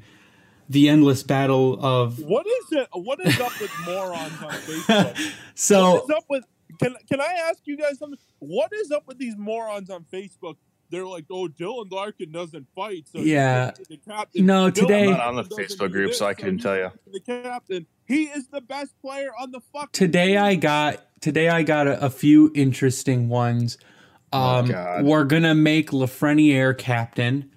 [0.70, 2.88] the endless battle of What is it?
[2.94, 5.32] What is up with morons on Facebook?
[5.56, 6.44] so what is up with?
[6.82, 8.20] Can Can I ask you guys something?
[8.40, 10.56] What is up with these morons on Facebook?
[10.90, 13.72] They're like, "Oh, Dylan Larkin doesn't fight, so Yeah.
[13.90, 16.58] the captain." No, Dylan today- I'm not on the Facebook group, this, so I couldn't
[16.58, 17.88] he tell can't The captain.
[18.06, 19.92] He is the best player on the fuck.
[19.92, 23.78] today I got today I got a, a few interesting ones.
[24.32, 25.06] Um, God.
[25.06, 27.50] we're gonna make Lafreniere captain.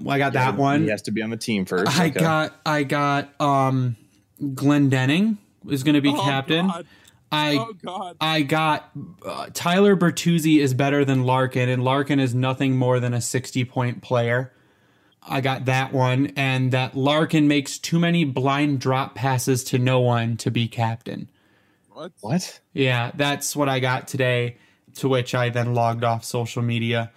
[0.00, 0.82] Well, I got that one.
[0.82, 1.98] He has to be on the team first.
[1.98, 2.20] I Okay.
[2.20, 3.96] got I got um
[4.54, 5.38] Glenn Denning
[5.68, 6.68] is going to be Oh, captain.
[6.68, 6.86] God.
[7.32, 8.16] I Oh God.
[8.20, 8.90] I got
[9.24, 13.64] uh, Tyler Bertuzzi is better than Larkin and Larkin is nothing more than a 60
[13.64, 14.52] point player.
[15.30, 20.00] I got that one and that Larkin makes too many blind drop passes to no
[20.00, 21.28] one to be captain.
[21.90, 22.12] What?
[22.20, 22.60] what?
[22.72, 24.56] Yeah, that's what I got today
[24.94, 27.10] to which I then logged off social media.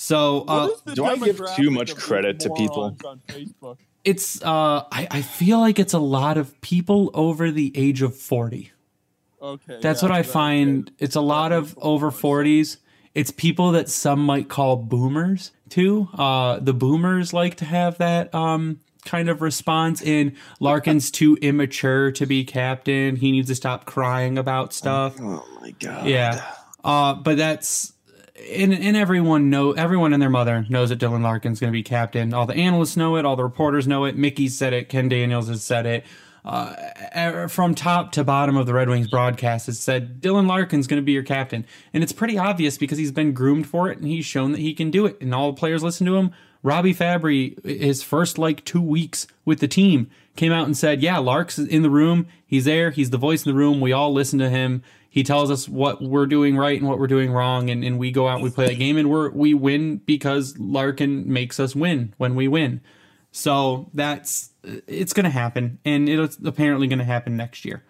[0.00, 2.82] So uh, What is the do I give too much credit to people?
[2.82, 3.78] morons On Facebook?
[4.04, 8.16] it's uh I, I feel like it's a lot of people over the age of
[8.16, 8.70] 40.
[9.42, 9.78] Okay.
[9.82, 10.90] That's yeah, what I that- find.
[10.98, 12.76] It's a lot of makes a lot over 40s.
[13.14, 16.08] It's people that some might call boomers too.
[16.14, 20.00] Uh, the boomers like to have that um, kind of response.
[20.00, 23.16] In Larkin's too immature to be captain.
[23.16, 25.16] He needs to stop crying about stuff.
[25.20, 26.06] Oh my god.
[26.06, 26.40] Yeah.
[26.84, 27.92] Uh, but that's
[28.50, 31.82] and, and everyone know everyone and their mother knows that Dylan Larkin's going to be
[31.82, 32.32] captain.
[32.32, 33.24] All the analysts know it.
[33.24, 34.16] All the reporters know it.
[34.16, 34.88] Mickey said it.
[34.88, 36.04] Ken Daniels has said it.
[36.44, 36.74] Uh,
[37.14, 41.02] er- from top to bottom of the Red Wings broadcast, has said Dylan Larkin's going
[41.02, 44.06] to be your captain, and it's pretty obvious because he's been groomed for it and
[44.06, 46.32] he's shown that he can do it, and all the players listen to him.
[46.62, 51.18] Robbie Fabbri, his first like two weeks with the team, came out and said, "Yeah,
[51.18, 52.26] Lark's in the room.
[52.46, 52.90] He's there.
[52.90, 53.80] He's the voice in the room.
[53.80, 54.82] We all listen to him.
[55.18, 58.12] He tells us what we're doing right and what we're doing wrong, and, and we
[58.12, 61.74] go out, and we play that game, and we're we win because Larkin makes us
[61.74, 62.80] win when we win.
[63.32, 67.82] So that's it's going to happen, and it's apparently going to happen next year.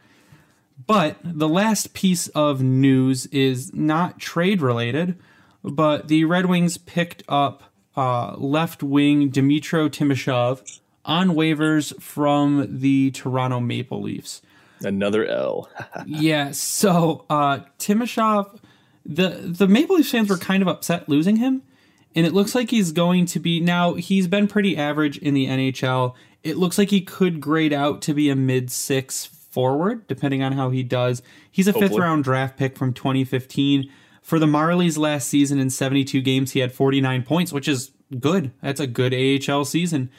[0.87, 5.19] But the last piece of news is not trade related,
[5.63, 7.63] but the Red Wings picked up
[7.95, 14.41] uh, left wing Dmytro Timashov on waivers from the Toronto Maple Leafs.
[14.83, 15.69] Another L.
[16.07, 18.59] yeah, so uh, Timashov,
[19.05, 21.63] the the Maple Leafs fans were kind of upset losing him,
[22.15, 23.95] and it looks like he's going to be now.
[23.95, 26.15] He's been pretty average in the NHL.
[26.43, 30.53] It looks like he could grade out to be a mid six forward, depending on
[30.53, 31.23] how he does.
[31.51, 33.91] He's a fifth round draft pick from 2015.
[34.23, 38.53] For the Marlies last season in 72 games, he had 49 points, which is good.
[38.63, 40.11] That's a good AHL season.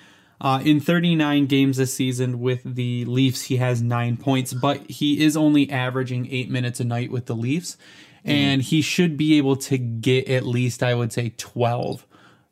[0.42, 5.22] Uh, in 39 games this season with the Leafs, he has nine points, but he
[5.22, 7.76] is only averaging eight minutes a night with the Leafs,
[8.24, 12.06] and he should be able to get at least, I would say, 12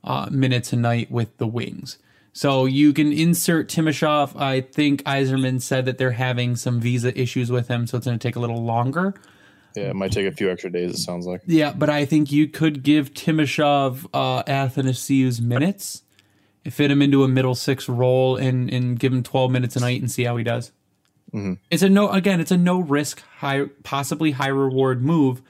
[0.03, 1.97] uh, minutes a night with the Wings.
[2.33, 4.39] So you can insert Timashov.
[4.39, 8.19] I think Yzerman said that they're having some visa issues with him, so it's going
[8.19, 9.15] to take a little longer.
[9.75, 10.91] Yeah, it might take a few extra days.
[10.91, 11.41] It sounds like.
[11.47, 16.03] Yeah, but I think you could give Timashov uh, Athanasiou's minutes,
[16.69, 20.01] fit him into a middle six role, and and give him twelve minutes a night
[20.01, 20.71] and see how he does.
[21.33, 21.53] Mm-hmm.
[21.69, 22.39] It's a no again.
[22.39, 25.41] It's a no risk, high possibly high reward move,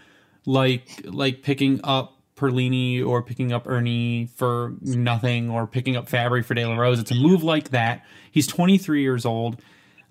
[0.46, 6.44] like like picking up Perlini or picking up Erne for nothing or picking up Fabbri
[6.46, 7.00] for De La Rose.
[7.00, 8.06] It's a move like that.
[8.32, 9.62] He's twenty three years old,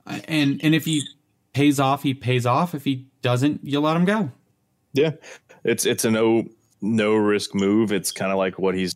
[0.07, 1.07] and and if he
[1.53, 2.75] pays off, he pays off.
[2.75, 4.31] If he doesn't, you let him go.
[4.93, 5.13] Yeah,
[5.65, 6.49] it's it's a no
[6.81, 7.93] no risk move.
[7.93, 8.95] It's kind of like what he's.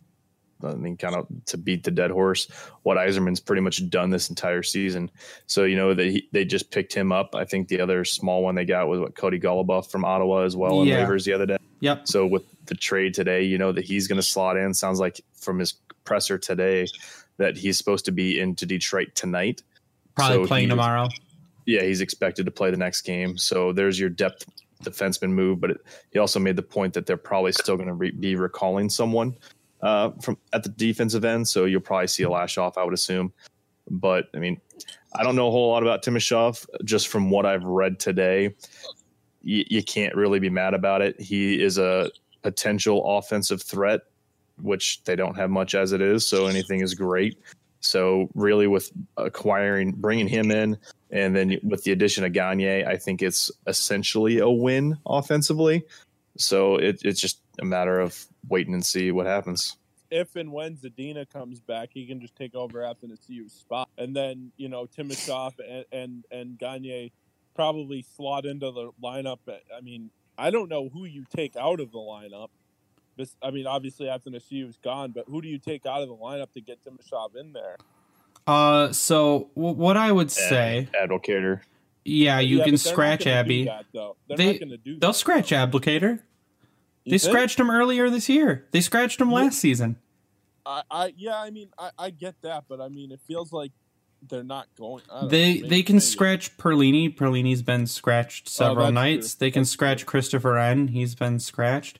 [0.63, 2.47] I mean, kind of to beat the dead horse.
[2.83, 5.11] What Yzerman's pretty much done this entire season.
[5.47, 7.35] So you know he, they just picked him up.
[7.35, 10.55] I think the other small one they got was what Cody Goloubef from Ottawa as
[10.55, 11.05] well in Yeah.
[11.05, 11.57] waivers the other day.
[11.81, 12.07] Yep.
[12.07, 14.73] So with the trade today, you know that he's going to slot in.
[14.73, 16.87] Sounds like from his presser today
[17.37, 19.63] that he's supposed to be into Detroit tonight.
[20.15, 21.07] Probably So playing tomorrow.
[21.65, 23.37] Yeah, he's expected to play the next game.
[23.37, 24.45] So there's your depth
[24.83, 25.59] defenseman move.
[25.61, 25.77] But it,
[26.11, 29.35] he also made the point that they're probably still going to re- be recalling someone
[29.81, 31.47] uh, from at the defensive end.
[31.47, 33.33] So you'll probably see a Lashoff, I would assume.
[33.89, 34.59] But I mean,
[35.13, 36.65] I don't know a whole lot about Timashov.
[36.83, 38.55] Just from what I've read today,
[39.41, 41.19] you, you can't really be mad about it.
[41.19, 42.11] He is a
[42.41, 44.01] potential offensive threat,
[44.61, 46.27] which they don't have much as it is.
[46.27, 47.37] So anything is great.
[47.81, 50.77] So really, with acquiring, bringing him in,
[51.09, 55.83] and then with the addition of Gagner, I think it's essentially a win offensively.
[56.37, 59.77] So it, it's just a matter of waiting and see what happens.
[60.09, 64.51] if and when Zadina comes back, he can just take over Athanasiou's spot, and then
[64.57, 67.09] you know Timashov and and, and Gagner
[67.55, 69.39] probably slot into the lineup.
[69.47, 72.47] I mean, I don't know who you take out of the lineup.
[73.43, 76.61] I mean, obviously Athanasiou's gone, but who do you take out of the lineup to
[76.61, 77.77] get Timashov in there?
[78.47, 81.61] Uh, so w- what I would say, Abdelkader.
[82.03, 83.65] yeah, you Yeah, can but they're not scratch Abby.
[83.65, 83.85] that.
[83.93, 85.01] They're They- not going to do that.
[85.01, 86.21] They'll scratch Abdelkader.
[87.05, 87.31] You They think?
[87.31, 88.67] scratched him earlier this year.
[88.71, 89.97] They scratched him last season.
[90.65, 93.71] I, I, yeah, I mean, I, I get that, but I mean, it feels like
[94.29, 95.03] they're not going.
[95.29, 95.99] They know, they can maybe.
[96.05, 97.15] scratch Perlini.
[97.15, 99.33] Perlini's been scratched several that's nights.
[99.35, 99.39] true.
[99.39, 100.21] They can That's scratch true.
[100.21, 101.99] Christoffer Ehn He's been scratched.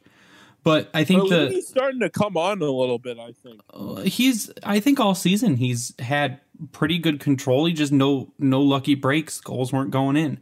[0.64, 3.18] But I think But the he's starting to come on a little bit.
[3.18, 3.62] I think.
[3.74, 6.40] uh, he's I think all season he's had
[6.72, 7.66] pretty good control.
[7.66, 9.42] He just no no lucky breaks.
[9.42, 10.40] Goals weren't going in.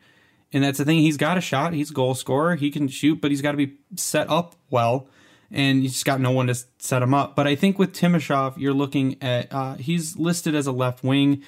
[0.52, 1.00] And that's the thing.
[1.00, 1.74] He's got a shot.
[1.74, 2.56] He's a goal scorer.
[2.56, 5.08] He can shoot, but he's got to be set up well.
[5.52, 7.36] And he's just got no one to set him up.
[7.36, 11.44] But I think with Timashov, you're looking at uh, he's listed as a left wing,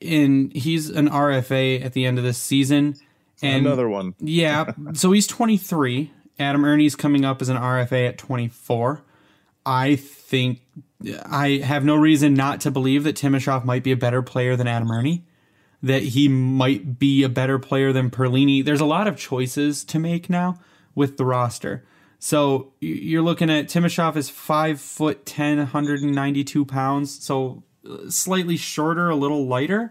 [0.00, 2.96] and he's an RFA at the end of this season.
[3.42, 4.14] And Another one.
[4.20, 6.10] yeah, so he's 23.
[6.38, 9.02] Adam Erne's coming up as an RFA at 24.
[9.66, 10.60] I think
[11.28, 14.66] I have no reason not to believe that Timashov might be a better player than
[14.66, 15.24] Adam Ernie,
[15.84, 18.64] that he might be a better player than Perlini.
[18.64, 20.58] There's a lot of choices to make now
[20.94, 21.84] with the roster.
[22.18, 29.10] So you're looking at Timashov is five foot 10, 192 pounds, so uh, slightly shorter,
[29.10, 29.90] a little lighter.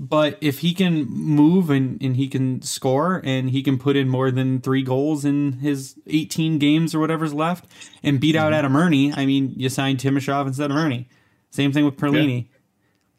[0.00, 4.08] But if he can move and, and he can score and he can put in
[4.08, 7.66] more than three goals in his 18 games or whatever's left
[8.02, 11.04] and beat out Adam Erne, I mean, you sign Timashov instead of Erne.
[11.50, 12.46] Same thing with Perlini.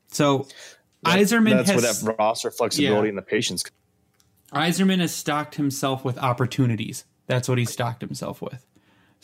[0.07, 0.47] So
[1.06, 3.10] Yzerman That's where has that roster flexibility Yeah.
[3.10, 3.64] and the patience.
[4.54, 7.06] Yzerman has stocked himself with opportunities.
[7.28, 8.66] That's what he stocked himself with.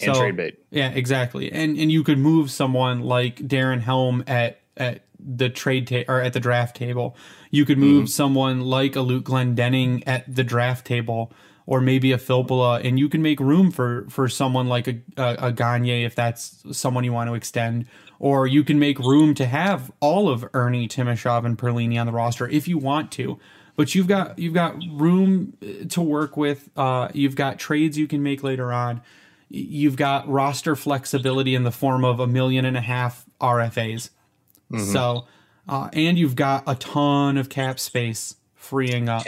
[0.02, 0.60] And trade bait.
[0.72, 1.52] Yeah, exactly.
[1.52, 6.22] And and you could move someone like Darren Helm at at the trade ta- or
[6.22, 7.16] at the draft table.
[7.50, 8.08] You could move mm-hmm.
[8.08, 11.32] someone like a Luke Glendening at the draft table,
[11.66, 15.48] or maybe a Filppula, and you can make room for for someone like a, a
[15.48, 17.88] a Gagner if that's someone you want to extend.
[18.20, 22.14] Or you can make room to have all of Erne, Timashov, and Perlini on the
[22.14, 23.40] roster if you want to.
[23.76, 26.70] But you've got you've got room uh, to work with.
[26.78, 29.02] Uh, you've got trades you can make later on
[29.50, 34.10] you've got roster flexibility in the form of a million and a half RFAs.
[34.78, 35.28] So,
[35.70, 39.26] uh, and you've got a ton of cap space freeing up.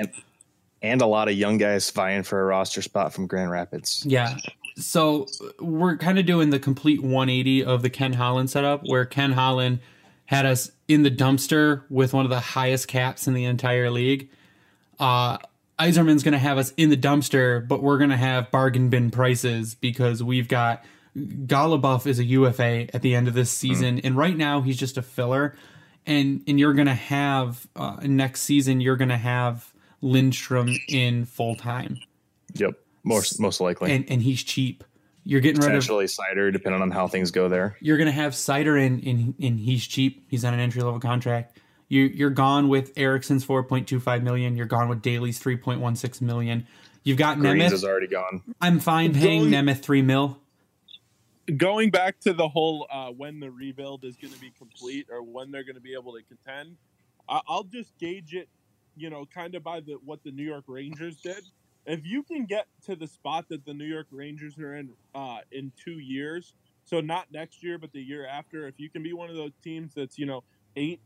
[0.82, 4.04] And a lot of young guys vying for a roster spot from Grand Rapids.
[4.06, 4.38] Yeah.
[4.78, 5.26] So
[5.60, 9.80] we're kind of doing the complete 180 of the Ken Holland setup, where Ken Holland
[10.26, 14.30] had us in the dumpster with one of the highest caps in the entire league.
[15.00, 15.38] Uh,
[15.80, 19.12] Yzerman's going to have us in the dumpster, but we're going to have bargain bin
[19.12, 20.84] prices because we've got
[21.16, 24.98] Goloubef is a UFA at the end of this season, and right now he's just
[24.98, 25.56] a filler.
[26.06, 31.26] And and you're going to have uh, next season you're going to have Lindstrom in
[31.26, 32.00] full time,
[32.54, 32.76] Yep.
[33.08, 33.92] Most most likely.
[33.92, 34.84] and and he's cheap.
[35.24, 37.76] You're getting rid of Potentially Seider, depending on how things go there.
[37.82, 40.26] you're gonna have Seider and and, and he's cheap.
[40.30, 41.60] He's on an entry level contract.
[41.90, 44.56] You you're gone with Ericsson's four point two five million.
[44.56, 46.66] You're gone with Daley's three point one six million.
[47.04, 47.76] You've got Greens Nemeth.
[47.76, 48.42] is already gone.
[48.62, 50.38] I'm fine paying Going- Nemeth three mil.
[51.56, 55.24] going back to the whole uh, when the rebuild is going to be complete or
[55.24, 56.76] when they're going to be able to contend,
[57.30, 58.50] I- I'll just gauge it,
[58.98, 61.44] you know, kind of by the what the New York Rangers did.
[61.88, 65.38] If you can get to the spot that the New York Rangers are in uh,
[65.54, 69.14] in two years, so not next year but the year after, if you can be
[69.14, 70.44] one of those teams that's you know
[70.76, 71.00] eight,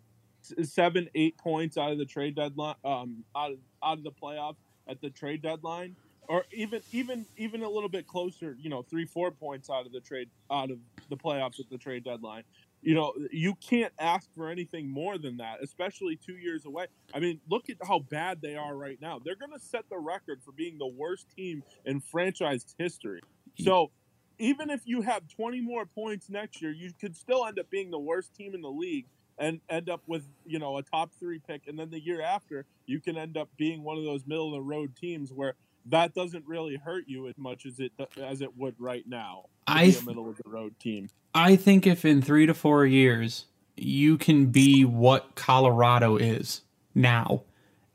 [0.64, 4.58] seven, eight points out of the trade deadline, um, out of, out of the playoffs
[4.88, 5.96] at the trade deadline,
[6.28, 9.92] or even even even a little bit closer, you know, three four points out of
[9.92, 10.80] the trade out of
[11.10, 12.44] the playoffs at the trade deadline.
[12.82, 16.88] You know, you can't ask for anything more than that, especially two years away.
[17.14, 19.20] I mean, look at how bad they are right now.
[19.24, 23.22] They're going to set the record for being the worst team in franchise history.
[23.58, 23.64] Hmm.
[23.64, 23.92] So,
[24.40, 27.92] even if you have 20 more points next year, you could still end up being
[27.92, 29.06] the worst team in the league
[29.38, 32.66] and end up with, you know, a top 3 pick and then the year after,
[32.88, 35.54] you can end up being one of those middle of the road teams where
[35.88, 39.46] that doesn't really hurt you as much as it as it would right now.
[39.68, 41.10] I th- middle of the road team.
[41.34, 43.46] I think if in three to four years
[43.78, 46.62] you can be what Colorado is
[46.94, 47.44] now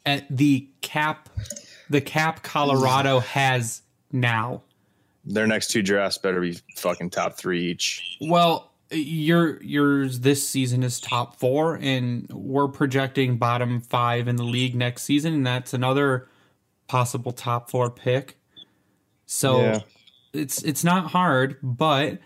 [0.06, 1.28] at the cap,
[1.90, 3.82] the cap Colorado has
[4.12, 4.62] now.
[5.24, 8.18] Their next two drafts better be fucking top three each.
[8.20, 14.44] Well, your yours this season is top four, and we're projecting bottom five in the
[14.44, 16.28] league next season, and that's another
[16.88, 18.38] possible top four pick.
[19.26, 19.80] So Yeah.
[20.32, 22.18] it's it's not hard, but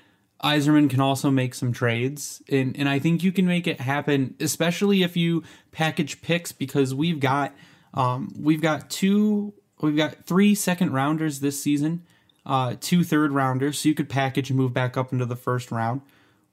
[0.42, 4.34] Yzerman can also make some trades, and and I think you can make it happen,
[4.40, 7.54] especially if you package picks because we've got
[7.94, 12.04] um, we've got two we've got three second rounders this season,
[12.46, 15.70] uh, two third rounders, so you could package and move back up into the first
[15.70, 16.02] round.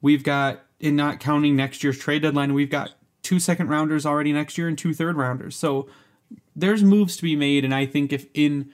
[0.02, 2.92] We've got, in not counting next year's trade deadline, we've got
[3.24, 5.56] two second rounders already next year and two third rounders.
[5.56, 5.88] So
[6.58, 8.74] there's moves to be made, and I think if in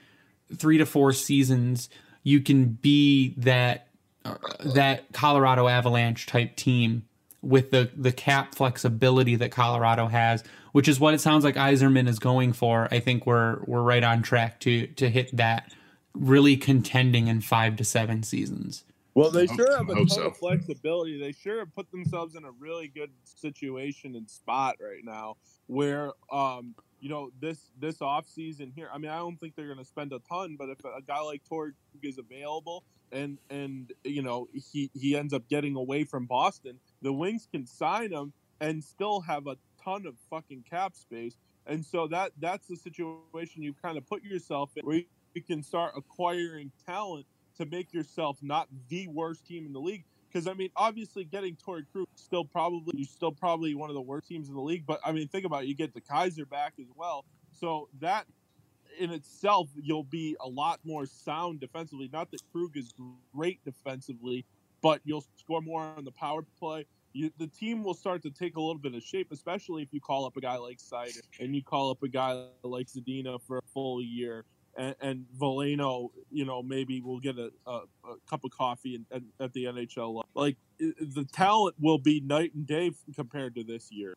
[0.56, 1.88] three to four seasons
[2.22, 3.88] you can be that
[4.24, 4.36] uh,
[4.74, 7.04] that Colorado Avalanche type team
[7.42, 12.08] with the the cap flexibility that Colorado has, which is what it sounds like Yzerman
[12.08, 12.88] is going for.
[12.90, 15.72] I think we're we're right on track to to hit that
[16.14, 18.84] really contending in five to seven seasons.
[19.14, 20.22] Well, they sure have a ton so.
[20.22, 21.20] of flexibility.
[21.20, 26.12] They sure have put themselves in a really good situation and spot right now where
[26.32, 26.74] um,
[27.04, 28.88] you know this this off season here.
[28.90, 31.20] I mean, I don't think they're going to spend a ton, but if a guy
[31.20, 32.82] like Torey is available
[33.12, 37.66] and and you know he he ends up getting away from Boston, the Wings can
[37.66, 41.36] sign him and still have a ton of fucking cap space.
[41.66, 45.02] And so that that's the situation you kind of put yourself in, where
[45.34, 47.26] you can start acquiring talent
[47.58, 50.04] to make yourself not the worst team in the league.
[50.34, 54.02] Because I mean, obviously, getting Torey Krug still probably you're still probably one of the
[54.02, 54.84] worst teams in the league.
[54.84, 57.24] But I mean, think about it, you get DeKeyser back as well.
[57.52, 58.26] So that
[58.98, 62.10] in itself, you'll be a lot more sound defensively.
[62.12, 62.92] Not that Krug is
[63.32, 64.44] great defensively,
[64.82, 66.86] but you'll score more on the power play.
[67.12, 70.00] You, the team will start to take a little bit of shape, especially if you
[70.00, 73.58] call up a guy like Seider and you call up a guy like Zadina for
[73.58, 74.44] a full year
[74.76, 79.24] and, and Veleno, you know, maybe we'll get a, a, a cup of coffee in,
[79.40, 80.22] at, the NHL.
[80.34, 84.14] Like the talent will be night and day compared to this year.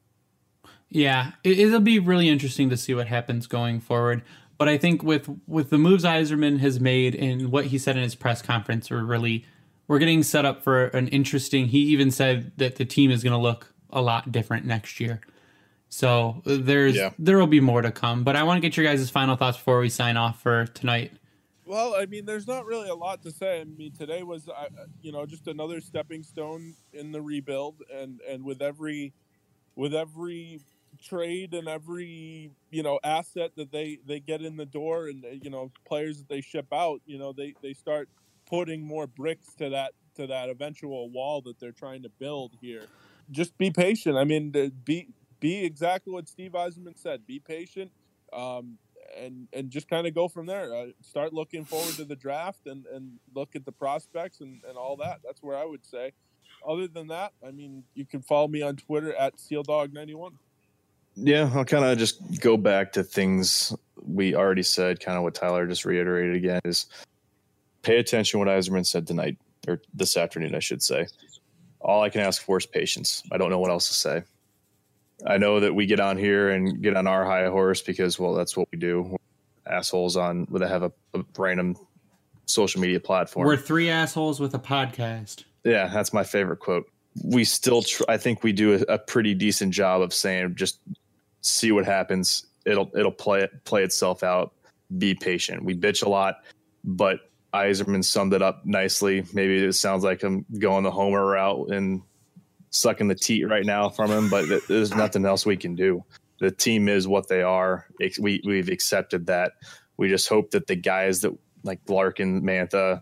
[0.89, 4.23] Yeah, it, it'll be really interesting to see what happens going forward.
[4.57, 8.03] But I think with with the moves Yzerman has made and what he said in
[8.03, 9.45] his press conference, we're really
[9.87, 11.67] we're getting set up for an interesting.
[11.67, 15.21] He even said that the team is going to look a lot different next year.
[15.89, 17.11] So there's yeah.
[17.17, 19.57] there will be more to come, but I want to get your guys' final thoughts
[19.57, 21.13] before we sign off for tonight.
[21.65, 23.59] Well, I mean, there's not really a lot to say.
[23.59, 24.67] I mean, today was, uh,
[25.01, 29.13] you know, just another stepping stone in the rebuild, and and with every,
[29.75, 30.61] with every
[31.01, 35.49] trade and every you know asset that they they get in the door, and you
[35.49, 38.09] know players that they ship out, you know, they they start
[38.45, 42.85] putting more bricks to that to that eventual wall that they're trying to build here.
[43.29, 44.17] Just be patient.
[44.17, 44.51] I mean,
[44.85, 45.09] be
[45.39, 47.25] be exactly what Steve Yzerman said.
[47.25, 47.91] Be patient,
[48.33, 48.77] um,
[49.17, 50.73] and and just kind of go from there.
[50.73, 54.77] Uh, start looking forward to the draft and and look at the prospects and and
[54.77, 55.19] all that.
[55.23, 56.13] That's where I would say.
[56.67, 60.31] Other than that, I mean, you can follow me on Twitter at SealDog91.
[61.15, 63.75] Yeah, I'll kind of just go back to things
[64.05, 64.99] we already said.
[64.99, 66.88] Kind of what Tyler just reiterated again is
[67.81, 71.07] pay attention what Yzerman said tonight or this afternoon, I should say.
[71.79, 73.23] All I can ask for is patience.
[73.31, 74.23] I don't know what else to say.
[75.26, 78.34] I know that we get on here and get on our high horse because, well,
[78.34, 79.01] that's what we do.
[79.01, 79.18] We're
[79.74, 81.76] assholes on that have a, a, random
[82.45, 83.47] social media platform.
[83.47, 85.43] We're three assholes with a podcast.
[85.63, 86.86] Yeah, that's my favorite quote.
[87.24, 90.80] We still, tr- I think we do a, a pretty decent job of saying just
[91.41, 92.45] see what happens.
[92.65, 94.53] It'll it'll play play itself out.
[94.97, 95.63] Be patient.
[95.63, 96.43] We bitch a lot,
[96.84, 97.20] but
[97.53, 99.26] Yzerman summed it up nicely.
[99.34, 102.01] Maybe it sounds like I'm going the Homer route and
[102.78, 106.03] sucking the teat right now from him, but there's nothing else we can do.
[106.39, 107.88] The team is what they are.
[108.19, 109.53] We we've accepted that.
[109.97, 113.01] We just hope that the guys that like Larkin, Mantha,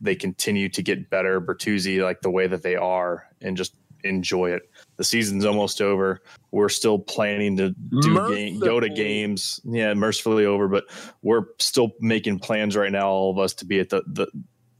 [0.00, 1.40] they continue to get better.
[1.40, 4.70] Bertuzzi, like the way that they are, and just enjoy it.
[4.96, 6.20] The season's almost over.
[6.50, 7.70] We're still planning to
[8.02, 9.60] do game, go to games.
[9.64, 10.84] Yeah, mercifully over, but
[11.22, 14.26] we're still making plans right now, all of us, to be at the the,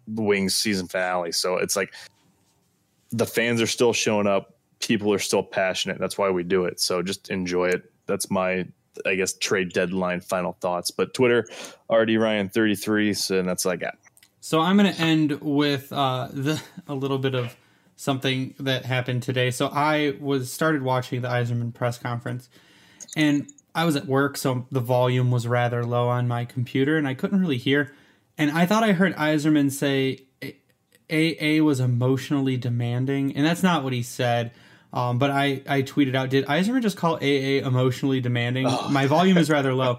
[0.07, 1.33] the Wings season finale.
[1.33, 1.95] So it's like
[3.15, 4.55] the fans are still showing up.
[4.81, 5.99] People are still passionate.
[5.99, 6.81] That's why we do it.
[6.81, 7.91] So just enjoy it.
[8.07, 8.67] That's my,
[9.07, 10.91] I guess, trade deadline final thoughts.
[10.91, 11.47] But Twitter,
[11.91, 13.15] RD Ryan 33.
[13.15, 13.97] So that's all I got.
[14.41, 17.57] So I'm going to end with uh, the, a little bit of
[17.97, 19.51] something that happened today.
[19.51, 22.49] So I was started watching the Yzerman press conference,
[23.17, 27.09] and I was at work, so the volume was rather low on my computer, and
[27.09, 27.95] I couldn't really hear.
[28.37, 30.27] And I thought I heard Yzerman say
[31.11, 34.53] AA was emotionally demanding, and that's not what he said.
[34.93, 38.67] Um, but I, I tweeted out, did Yzerman just call AA emotionally demanding?
[38.69, 38.89] Oh.
[38.89, 39.99] My volume is rather low.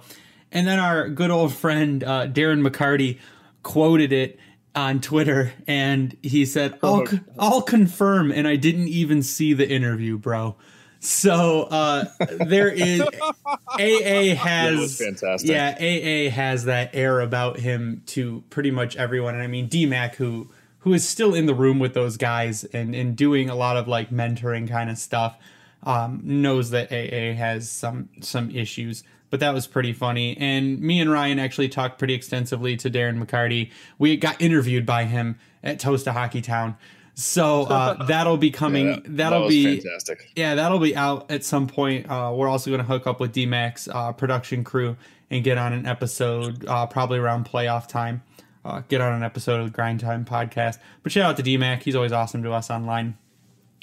[0.54, 3.20] And then our good old friend uh, Darren McCarty
[3.62, 4.40] quoted it
[4.74, 7.20] on Twitter, and he said, "I'll, oh.
[7.38, 10.56] I'll confirm." And I didn't even see the interview, bro.
[11.00, 12.06] So uh,
[12.48, 15.50] there is AA has fantastic.
[15.50, 19.36] Yeah, AA has that air about him to pretty much everyone.
[19.36, 20.50] And I mean, DMAC, who
[20.86, 23.88] who is still in the room with those guys and, and doing a lot of
[23.90, 25.36] like mentoring kind of stuff,
[25.84, 29.04] um, knows that AA has some some issues.
[29.30, 30.38] but that was pretty funny.
[30.38, 33.72] And me and Ryan actually talked pretty extensively to Darren McCarty.
[33.98, 36.78] We got interviewed by him at Toast to Hockey Town.
[37.16, 38.88] So uh, that'll be coming.
[38.88, 40.32] Yeah, that- that'll that be fantastic.
[40.36, 42.10] yeah, that'll be out at some point.
[42.10, 44.96] Uh, we're also going to hook up with DMAX uh, production crew
[45.32, 48.22] and get on an episode uh, probably around playoff time.
[48.66, 50.80] Uh, get on an episode of the Grind Time podcast.
[51.04, 51.84] But shout out to DMAC.
[51.84, 53.16] He's always awesome to us online.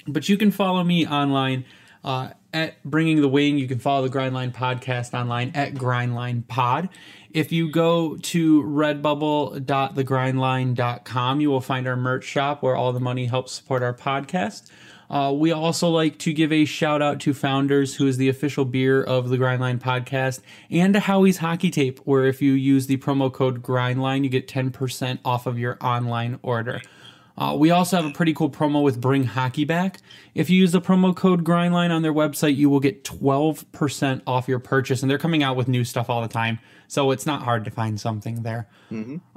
[0.05, 1.63] But you can follow me online
[2.03, 3.57] uh, at Bringing the Wing.
[3.57, 6.89] You can follow the Grindline podcast online at Grindline Pod.
[7.31, 13.27] If you go to redbubble.thegrindline.com, you will find our merch shop where all the money
[13.27, 14.69] helps support our podcast.
[15.13, 18.65] Uh, we also like to give a shout out to Founders, who is the official
[18.65, 20.39] beer of the Grindline podcast,
[20.71, 24.47] and to Howie's Hockey Tape, where if you use the promo code Grindline, you get
[24.47, 26.81] 10% off of your online order.
[27.37, 29.99] Uh, we also have a pretty cool promo with Bring Hockey Back.
[30.33, 34.47] If you use the promo code Grindline on their website, you will get 12% off
[34.47, 35.03] your purchase.
[35.03, 36.57] And they're coming out with new stuff all the time.
[36.87, 38.67] So it's not hard to find something there.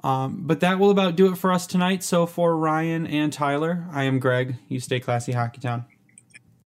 [0.04, 2.02] Um, but that will about do it for us tonight.
[2.02, 4.56] So for Ryan and Tyler, I am Greg.
[4.68, 5.84] You stay classy, Hockey Town.